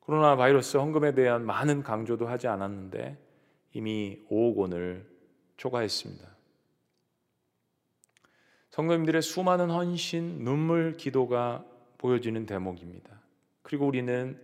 [0.00, 3.18] 코로나 바이러스 헌금에 대한 많은 강조도 하지 않았는데
[3.72, 5.08] 이미 5억 원을
[5.56, 6.36] 초과했습니다.
[8.70, 11.64] 성도님들의 수많은 헌신, 눈물, 기도가
[11.98, 13.20] 보여지는 대목입니다.
[13.62, 14.40] 그리고 우리는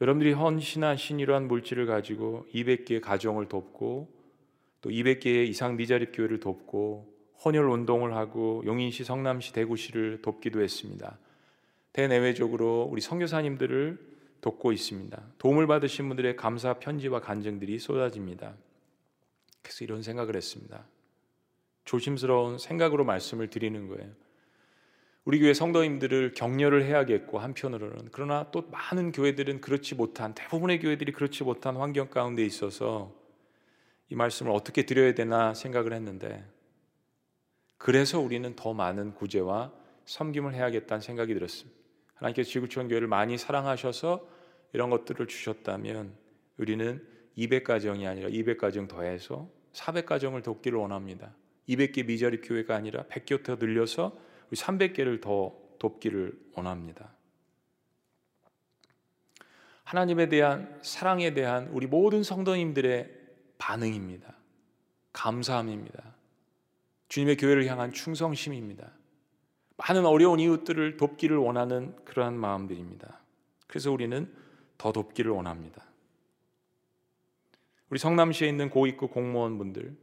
[0.00, 4.08] 여러분들이 헌신하신 이러한 물질을 가지고 200개의 가정을 돕고
[4.80, 11.18] 또 200개의 이상 미자립 교회를 돕고 헌혈 운동을 하고 용인시, 성남시, 대구시를 돕기도 했습니다.
[11.92, 13.98] 대내외적으로 우리 선교사님들을
[14.40, 15.20] 돕고 있습니다.
[15.38, 18.54] 도움을 받으신 분들의 감사 편지와 간증들이 쏟아집니다.
[19.62, 20.84] 그래서 이런 생각을 했습니다.
[21.84, 24.10] 조심스러운 생각으로 말씀을 드리는 거예요.
[25.28, 31.44] 우리 교회 성도님들을 격려를 해야겠고 한편으로는 그러나 또 많은 교회들은 그렇지 못한 대부분의 교회들이 그렇지
[31.44, 33.14] 못한 환경 가운데 있어서
[34.08, 36.42] 이 말씀을 어떻게 드려야 되나 생각을 했는데
[37.76, 39.70] 그래서 우리는 더 많은 구제와
[40.06, 41.78] 섬김을 해야겠다는 생각이 들었습니다.
[42.14, 44.26] 하나님께서 지구촌 교회를 많이 사랑하셔서
[44.72, 46.14] 이런 것들을 주셨다면
[46.56, 47.06] 우리는
[47.36, 51.34] 200가정이 아니라 200가정 더해서 400가정을 돕기를 원합니다.
[51.68, 54.26] 200개 미자립 교회가 아니라 100개 더 늘려서
[54.56, 57.12] 300개를 더 돕기를 원합니다.
[59.84, 63.10] 하나님에 대한 사랑에 대한 우리 모든 성도님들의
[63.56, 64.34] 반응입니다.
[65.12, 66.14] 감사함입니다.
[67.08, 68.92] 주님의 교회를 향한 충성심입니다.
[69.78, 73.20] 많은 어려운 이웃들을 돕기를 원하는 그러한 마음들입니다.
[73.66, 74.32] 그래서 우리는
[74.76, 75.84] 더 돕기를 원합니다.
[77.90, 79.96] 우리 성남시에 있는 고위급 공무원분들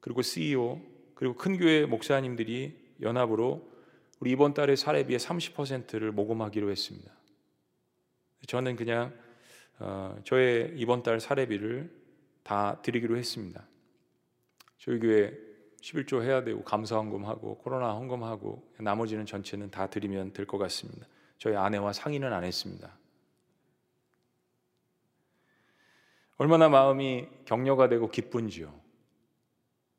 [0.00, 0.80] 그리고 CEO
[1.14, 3.73] 그리고 큰 교회 목사님들이 연합으로
[4.20, 7.12] 우리 이번 달에 사례비의 30%를 모금하기로 했습니다.
[8.46, 9.12] 저는 그냥
[9.78, 11.90] 어, 저의 이번 달 사례비를
[12.42, 13.66] 다 드리기로 했습니다.
[14.78, 15.32] 저희 교회
[15.80, 21.06] 11조 해야 되고 감사 헌금하고 코로나 헌금하고 나머지는 전체는 다 드리면 될 것 같습니다.
[21.38, 22.96] 저희 아내와 상의는 안 했습니다.
[26.36, 28.72] 얼마나 마음이 격려가 되고 기쁜지요.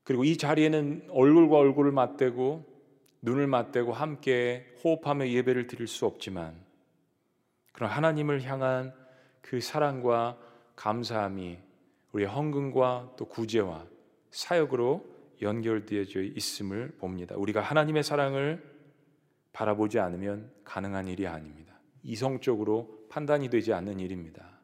[0.04, 2.75] 그리고 이 자리에는 얼굴과 얼굴을 맞대고
[3.26, 6.64] 눈을 맞대고 함께 호흡하며 예배를 드릴 수 없지만
[7.72, 8.94] 그런 하나님을 향한
[9.42, 10.38] 그 사랑과
[10.76, 11.58] 감사함이
[12.12, 13.88] 우리의 헌금과 또 구제와
[14.30, 15.06] 사역으로
[15.42, 17.36] 연결되어져 있음을 봅니다.
[17.36, 18.64] 우리가 하나님의 사랑을
[19.54, 21.80] 바라보지 않으면 가능한 일이 아닙니다.
[22.04, 24.60] 이성적으로 판단이 되지 않는 일입니다.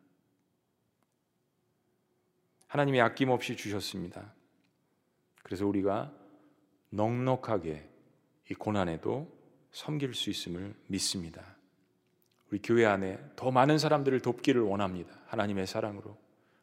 [2.67, 4.33] 하나님이 아낌없이 주셨습니다.
[5.41, 6.13] 그래서 우리가
[6.91, 7.90] 넉넉하게
[8.49, 9.31] 이 고난에도
[9.71, 11.55] 섬길 수 있음을 믿습니다.
[12.51, 15.13] 우리 교회 안에 더 많은 사람들을 돕기를 원합니다.
[15.27, 16.17] 하나님의 사랑으로.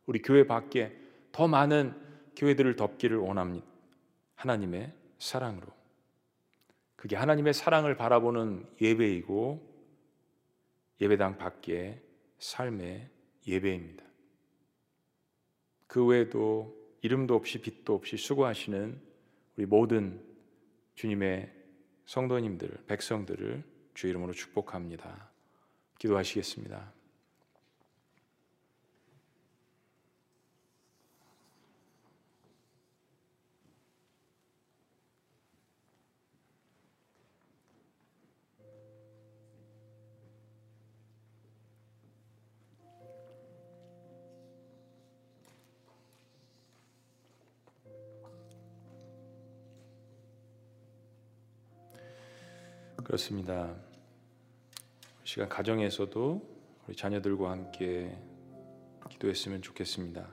[0.06, 0.94] 우리 교회 밖에
[1.32, 1.94] 더 많은
[2.36, 3.66] 교회들을 돕기를 원합니다.
[4.34, 5.66] 하나님의 사랑으로.
[6.96, 9.66] 그게 하나님의 사랑을 바라보는 예배이고
[11.00, 12.02] 예배당 밖에
[12.38, 13.08] 삶의
[13.46, 14.04] 예배입니다.
[15.86, 19.00] 그 외에도 이름도 없이 빛도 없이 수고하시는
[19.56, 20.22] 우리 모든
[20.96, 21.57] 주님의
[22.08, 25.28] 성도님들, 백성들을 주 이름으로 축복합니다.
[25.98, 26.90] 기도하시겠습니다.
[53.18, 53.74] 그렇습니다.
[55.24, 56.40] 시간 가정에서도
[56.86, 58.16] 우리 자녀들과 함께
[59.10, 60.28] 기도했으면 좋겠습니다.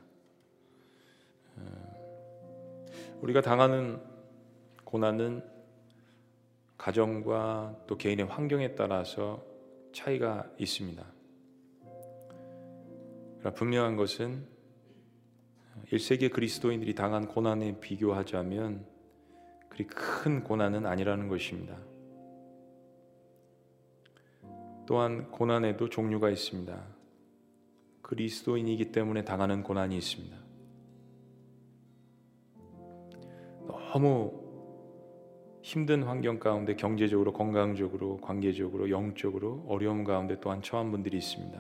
[1.58, 4.00] 어, 우리가 당하는
[4.84, 5.44] 고난은
[6.78, 9.44] 가정과 또 개인의 환경에 따라서
[9.92, 11.04] 차이가 있습니다.
[13.56, 14.48] 분명한 것은
[15.92, 18.86] 1세기 그리스도인들이 당한 고난에 비교하자면
[19.70, 21.80] 그리 큰 고난은 아니라는 것입니다.
[24.86, 26.96] 또한 고난에도 종류가 있습니다.
[28.02, 30.38] 그리스도인이기 때문에 당하는 고난이 있습니다.
[33.68, 34.46] 너무
[35.62, 41.60] 힘든 환경 가운데 경제적으로, 건강적으로, 관계적으로, 영적으로 어려움 가운데 또한 처한 분들이 있습니다.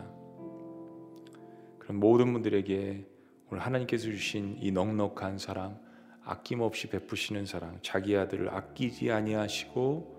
[1.79, 3.07] 그런 모든 분들에게
[3.49, 5.79] 오늘 하나님께서 주신 이 넉넉한 사랑,
[6.23, 10.14] 아낌없이 베푸시는 사랑, 자기 아들을 아끼지 아니하시고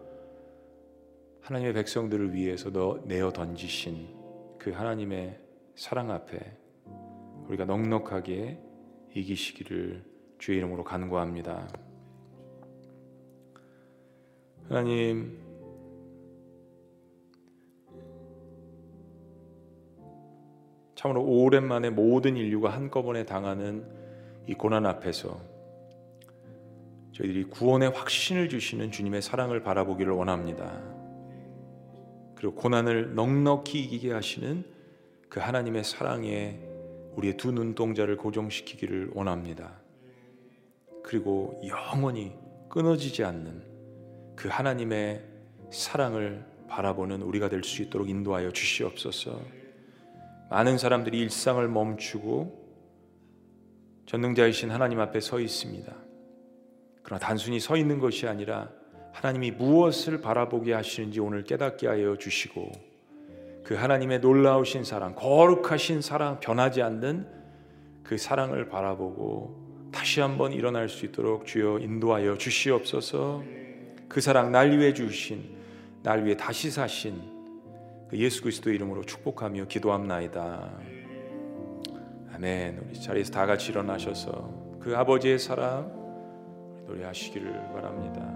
[1.47, 2.71] 하나님의 백성들을 위해서
[3.05, 4.09] 내어 던지신
[4.59, 5.39] 그 하나님의
[5.77, 6.41] 사랑 앞에
[7.47, 8.59] 우리가 넉넉하게
[9.15, 10.05] 이기시기를
[10.39, 11.69] 주의 이름으로 간구합니다.
[14.69, 15.39] 하나님
[20.97, 23.87] 참으로 오랜만에 모든 인류가 한꺼번에 당하는
[24.49, 25.41] 이 고난 앞에서
[27.13, 30.96] 저희들이 구원의 확신을 주시는 주님의 사랑을 바라보기를 원합니다.
[32.47, 34.65] 그리고 고난을 넉넉히 이기게 하시는
[35.29, 36.61] 그 하나님의 사랑에
[37.17, 39.73] 우리의 두 눈동자를 고정시키기를 원합니다.
[41.03, 42.33] 그리고 영원히
[42.69, 43.65] 끊어지지 않는
[44.37, 45.25] 그 하나님의
[45.73, 49.41] 사랑을 바라보는 우리가 될 수 있도록 인도하여 주시옵소서.
[50.49, 52.65] 많은 사람들이 일상을 멈추고
[54.07, 55.93] 전능자이신 하나님 앞에 서 있습니다.
[57.03, 58.71] 그러나 단순히 서 있는 것이 아니라
[59.17, 62.71] 하나님이 무엇을 바라보게 하시는지 오늘 깨닫게 하여 주시고
[63.65, 67.27] 그 하나님의 놀라우신 사랑, 거룩하신 사랑, 변하지 않는
[68.03, 73.43] 그 사랑을 바라보고 다시 한번 일어날 수 있도록 주여 인도하여 주시옵소서.
[74.07, 75.43] 그 사랑 날 위해 주신,
[76.03, 77.19] 날 위해 다시 사신
[78.09, 80.71] 그 예수 그리스도 이름으로 축복하며 기도합나이다.
[82.35, 82.83] 아멘.
[82.87, 85.91] 우리 자리에서 다 같이 일어나셔서 그 아버지의 사랑
[86.87, 88.36] 노래하시기를 바랍니다.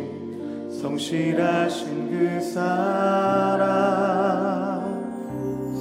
[0.81, 3.61] 성실하신 그 사랑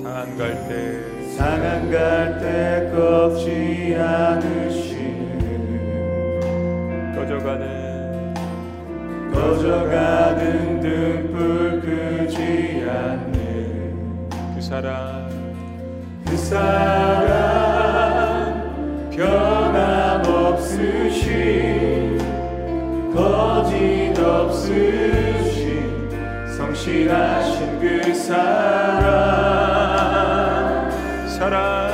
[0.03, 1.01] 상한 갈때
[1.39, 5.01] 상한 갈때 꺾지 않으신
[7.15, 8.35] 꺼져가는
[9.33, 15.31] 꺼져가는 등불 끄지 않는 그 사랑
[16.27, 17.41] 그 사랑
[19.11, 20.91] 변함없으신
[23.15, 26.11] 거짓 없으신
[26.57, 29.11] 성실하신 그 사랑
[31.29, 31.90] 사랑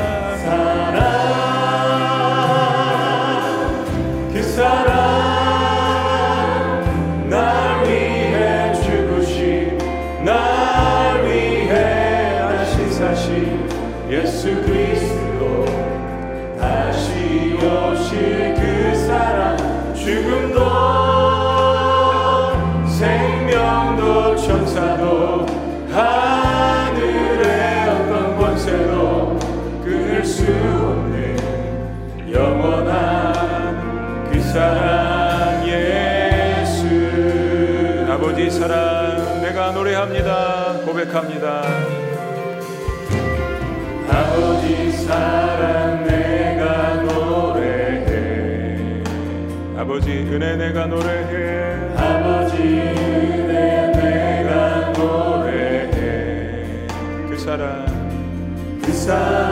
[34.57, 36.89] 사랑 예수.
[38.11, 40.79] 아버지 사랑 내가 노래합니다.
[40.87, 41.63] 고백합니다.
[44.09, 48.79] 아버지 사랑 내가 노래해.
[49.77, 51.75] 아버지 은혜 내가 노래해.
[51.95, 55.91] 아버지 은혜 내가 노래해.
[57.29, 57.85] 그 사랑.
[58.83, 59.46] 그 사랑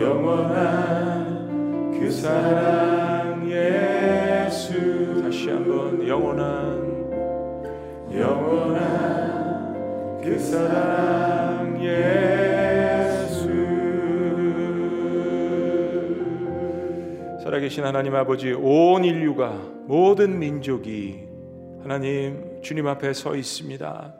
[0.00, 6.78] 영원한 그 사랑 예수 다시 한번 영원한
[8.12, 9.72] 영원한
[10.22, 13.48] 그 사랑 예수
[17.42, 21.26] 살아계신 하나님 아버지 온 인류가 모든 민족이
[21.82, 24.14] 하나님 주님 앞에 서 있습니다.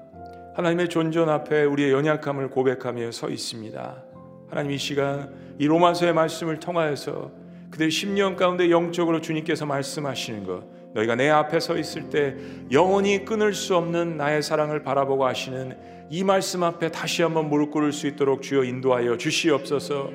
[0.55, 4.08] 하나님의 존전 앞에 우리의 연약함을 고백하며 서 있습니다.
[4.51, 7.31] 하나님 이 시간 이 로마서의 말씀을 통하여서
[7.71, 12.35] 그들 10년 가운데 영적으로 주님께서 말씀하시는 것 너희가 내 앞에 서 있을 때
[12.73, 15.77] 영원히 끊을 수 없는 나의 사랑을 바라보고 하시는
[16.11, 20.11] 이 말씀 앞에 다시 한번 무릎 꿇을 수 있도록 주여 인도하여 주시옵소서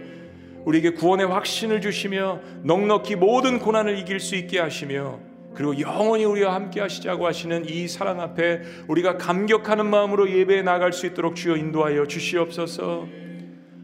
[0.65, 5.19] 우리에게 구원의 확신을 주시며 넉넉히 모든 고난을 이길 수 있게 하시며
[5.53, 11.05] 그리고 영원히 우리와 함께 하시자고 하시는 이 사랑 앞에 우리가 감격하는 마음으로 예배에 나갈 수
[11.05, 13.22] 있도록 주여 인도하여 주시옵소서.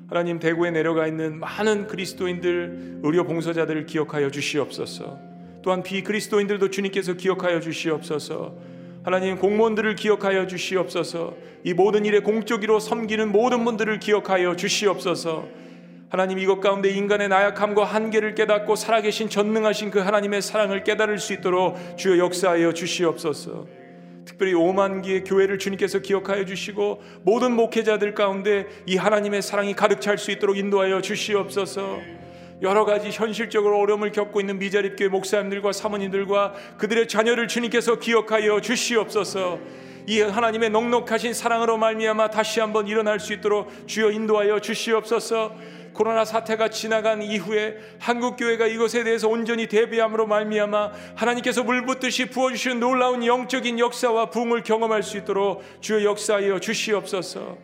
[0.10, 5.20] 하나님 대구에 내려가 있는 많은 그리스도인들 의료 봉사자들을 기억하여 주시옵소서.
[5.62, 8.56] 또한 비그리스도인들도 주님께서 기억하여 주시옵소서.
[9.04, 11.36] 하나님 공무원들을 기억하여 주시옵소서.
[11.64, 15.48] 이 모든 일에 공적으로 섬기는 모든 분들을 기억하여 주시옵소서.
[16.10, 21.78] 하나님 이것 가운데 인간의 나약함과 한계를 깨닫고 살아계신 전능하신 그 하나님의 사랑을 깨달을 수 있도록
[21.98, 23.68] 주여 역사하여 주시옵소서.
[24.30, 30.20] 특별히 5만 기의 교회를 주님께서 기억하여 주시고 모든 목회자들 가운데 이 하나님의 사랑이 가득 찰
[30.20, 32.00] 수 있도록 인도하여 주시옵소서.
[32.62, 39.60] 여러 가지 현실적으로 어려움을 겪고 있는 미자립교회 목사님들과 사모님들과 그들의 자녀를 주님께서 기억하여 주시옵소서.
[40.06, 45.56] 이 하나님의 넉넉하신 사랑으로 말미암아 다시 한번 일어날 수 있도록 주여 인도하여 주시옵소서.
[46.00, 53.26] 코로나 사태가 지나간 이후에 한국 교회가 이것에 대해서 온전히 대비함으로 말미암아 하나님께서 물붓듯이 부어주시는 놀라운
[53.26, 57.58] 영적인 역사와 부흥을 경험할 수 있도록 주여 역사하여 주시옵소서.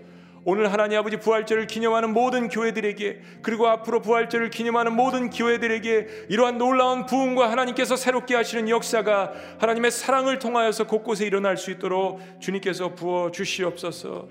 [0.43, 7.05] 오늘 하나님 아버지 부활절을 기념하는 모든 교회들에게 그리고 앞으로 부활절을 기념하는 모든 교회들에게 이러한 놀라운
[7.05, 14.27] 부흥과 하나님께서 새롭게 하시는 역사가 하나님의 사랑을 통하여서 곳곳에 일어날 수 있도록 주님께서 부어 주시옵소서.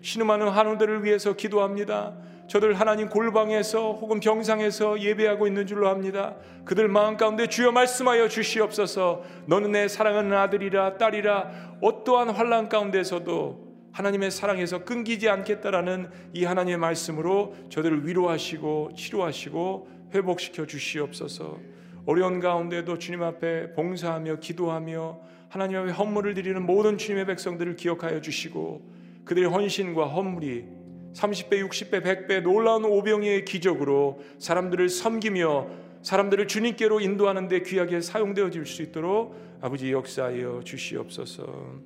[0.00, 2.14] 신음하는 한우들을 위해서 기도합니다.
[2.48, 6.34] 저들 하나님 골방에서 혹은 병상에서 예배하고 있는 줄로 합니다.
[6.64, 9.22] 그들 마음 가운데 주여 말씀하여 주시옵소서.
[9.44, 17.54] 너는 내 사랑하는 아들이라 딸이라 어떠한 환란 가운데서도 하나님의 사랑에서 끊기지 않겠다라는 이 하나님의 말씀으로
[17.68, 21.58] 저들을 위로하시고 치료하시고 회복시켜 주시옵소서.
[22.06, 25.20] 어려운 가운데도 주님 앞에 봉사하며 기도하며
[25.50, 28.80] 하나님 앞에 헌물을 드리는 모든 주님의 백성들을 기억하여 주시고
[29.26, 30.77] 그들의 헌신과 헌물이
[31.18, 35.68] 30배, 60배, 100배 놀라운 오병이의 기적으로 사람들을 섬기며
[36.02, 41.80] 사람들을 주님께로 인도하는 데 귀하게 사용되어질 수 있도록 아버지 역사하여 주시옵소서.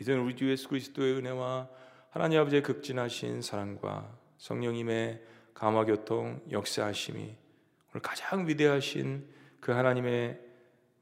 [0.00, 1.68] 이제는 우리 주 예수 그리스도의 은혜와
[2.08, 5.20] 하나님 아버지의 극진하신 사랑과 성령님의
[5.52, 9.26] 감화 교통 역사하심이 오늘 가장 위대하신
[9.60, 10.40] 그 하나님의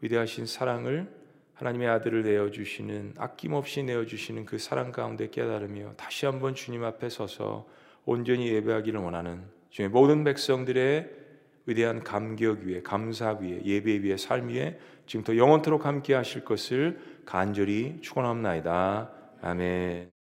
[0.00, 1.23] 위대하신 사랑을
[1.54, 7.08] 하나님의 아들을 내어 주시는 아낌없이 내어 주시는 그 사랑 가운데 깨달으며 다시 한번 주님 앞에
[7.08, 7.66] 서서
[8.04, 11.10] 온전히 예배하기를 원하는 주의 모든 백성들의
[11.66, 17.98] 위대한 감격 위에 감사 위에 예배 위에 삶 위에 지금부터 영원토록 함께 하실 것을 간절히
[18.02, 19.10] 축원합나이다.
[19.42, 20.13] 아멘.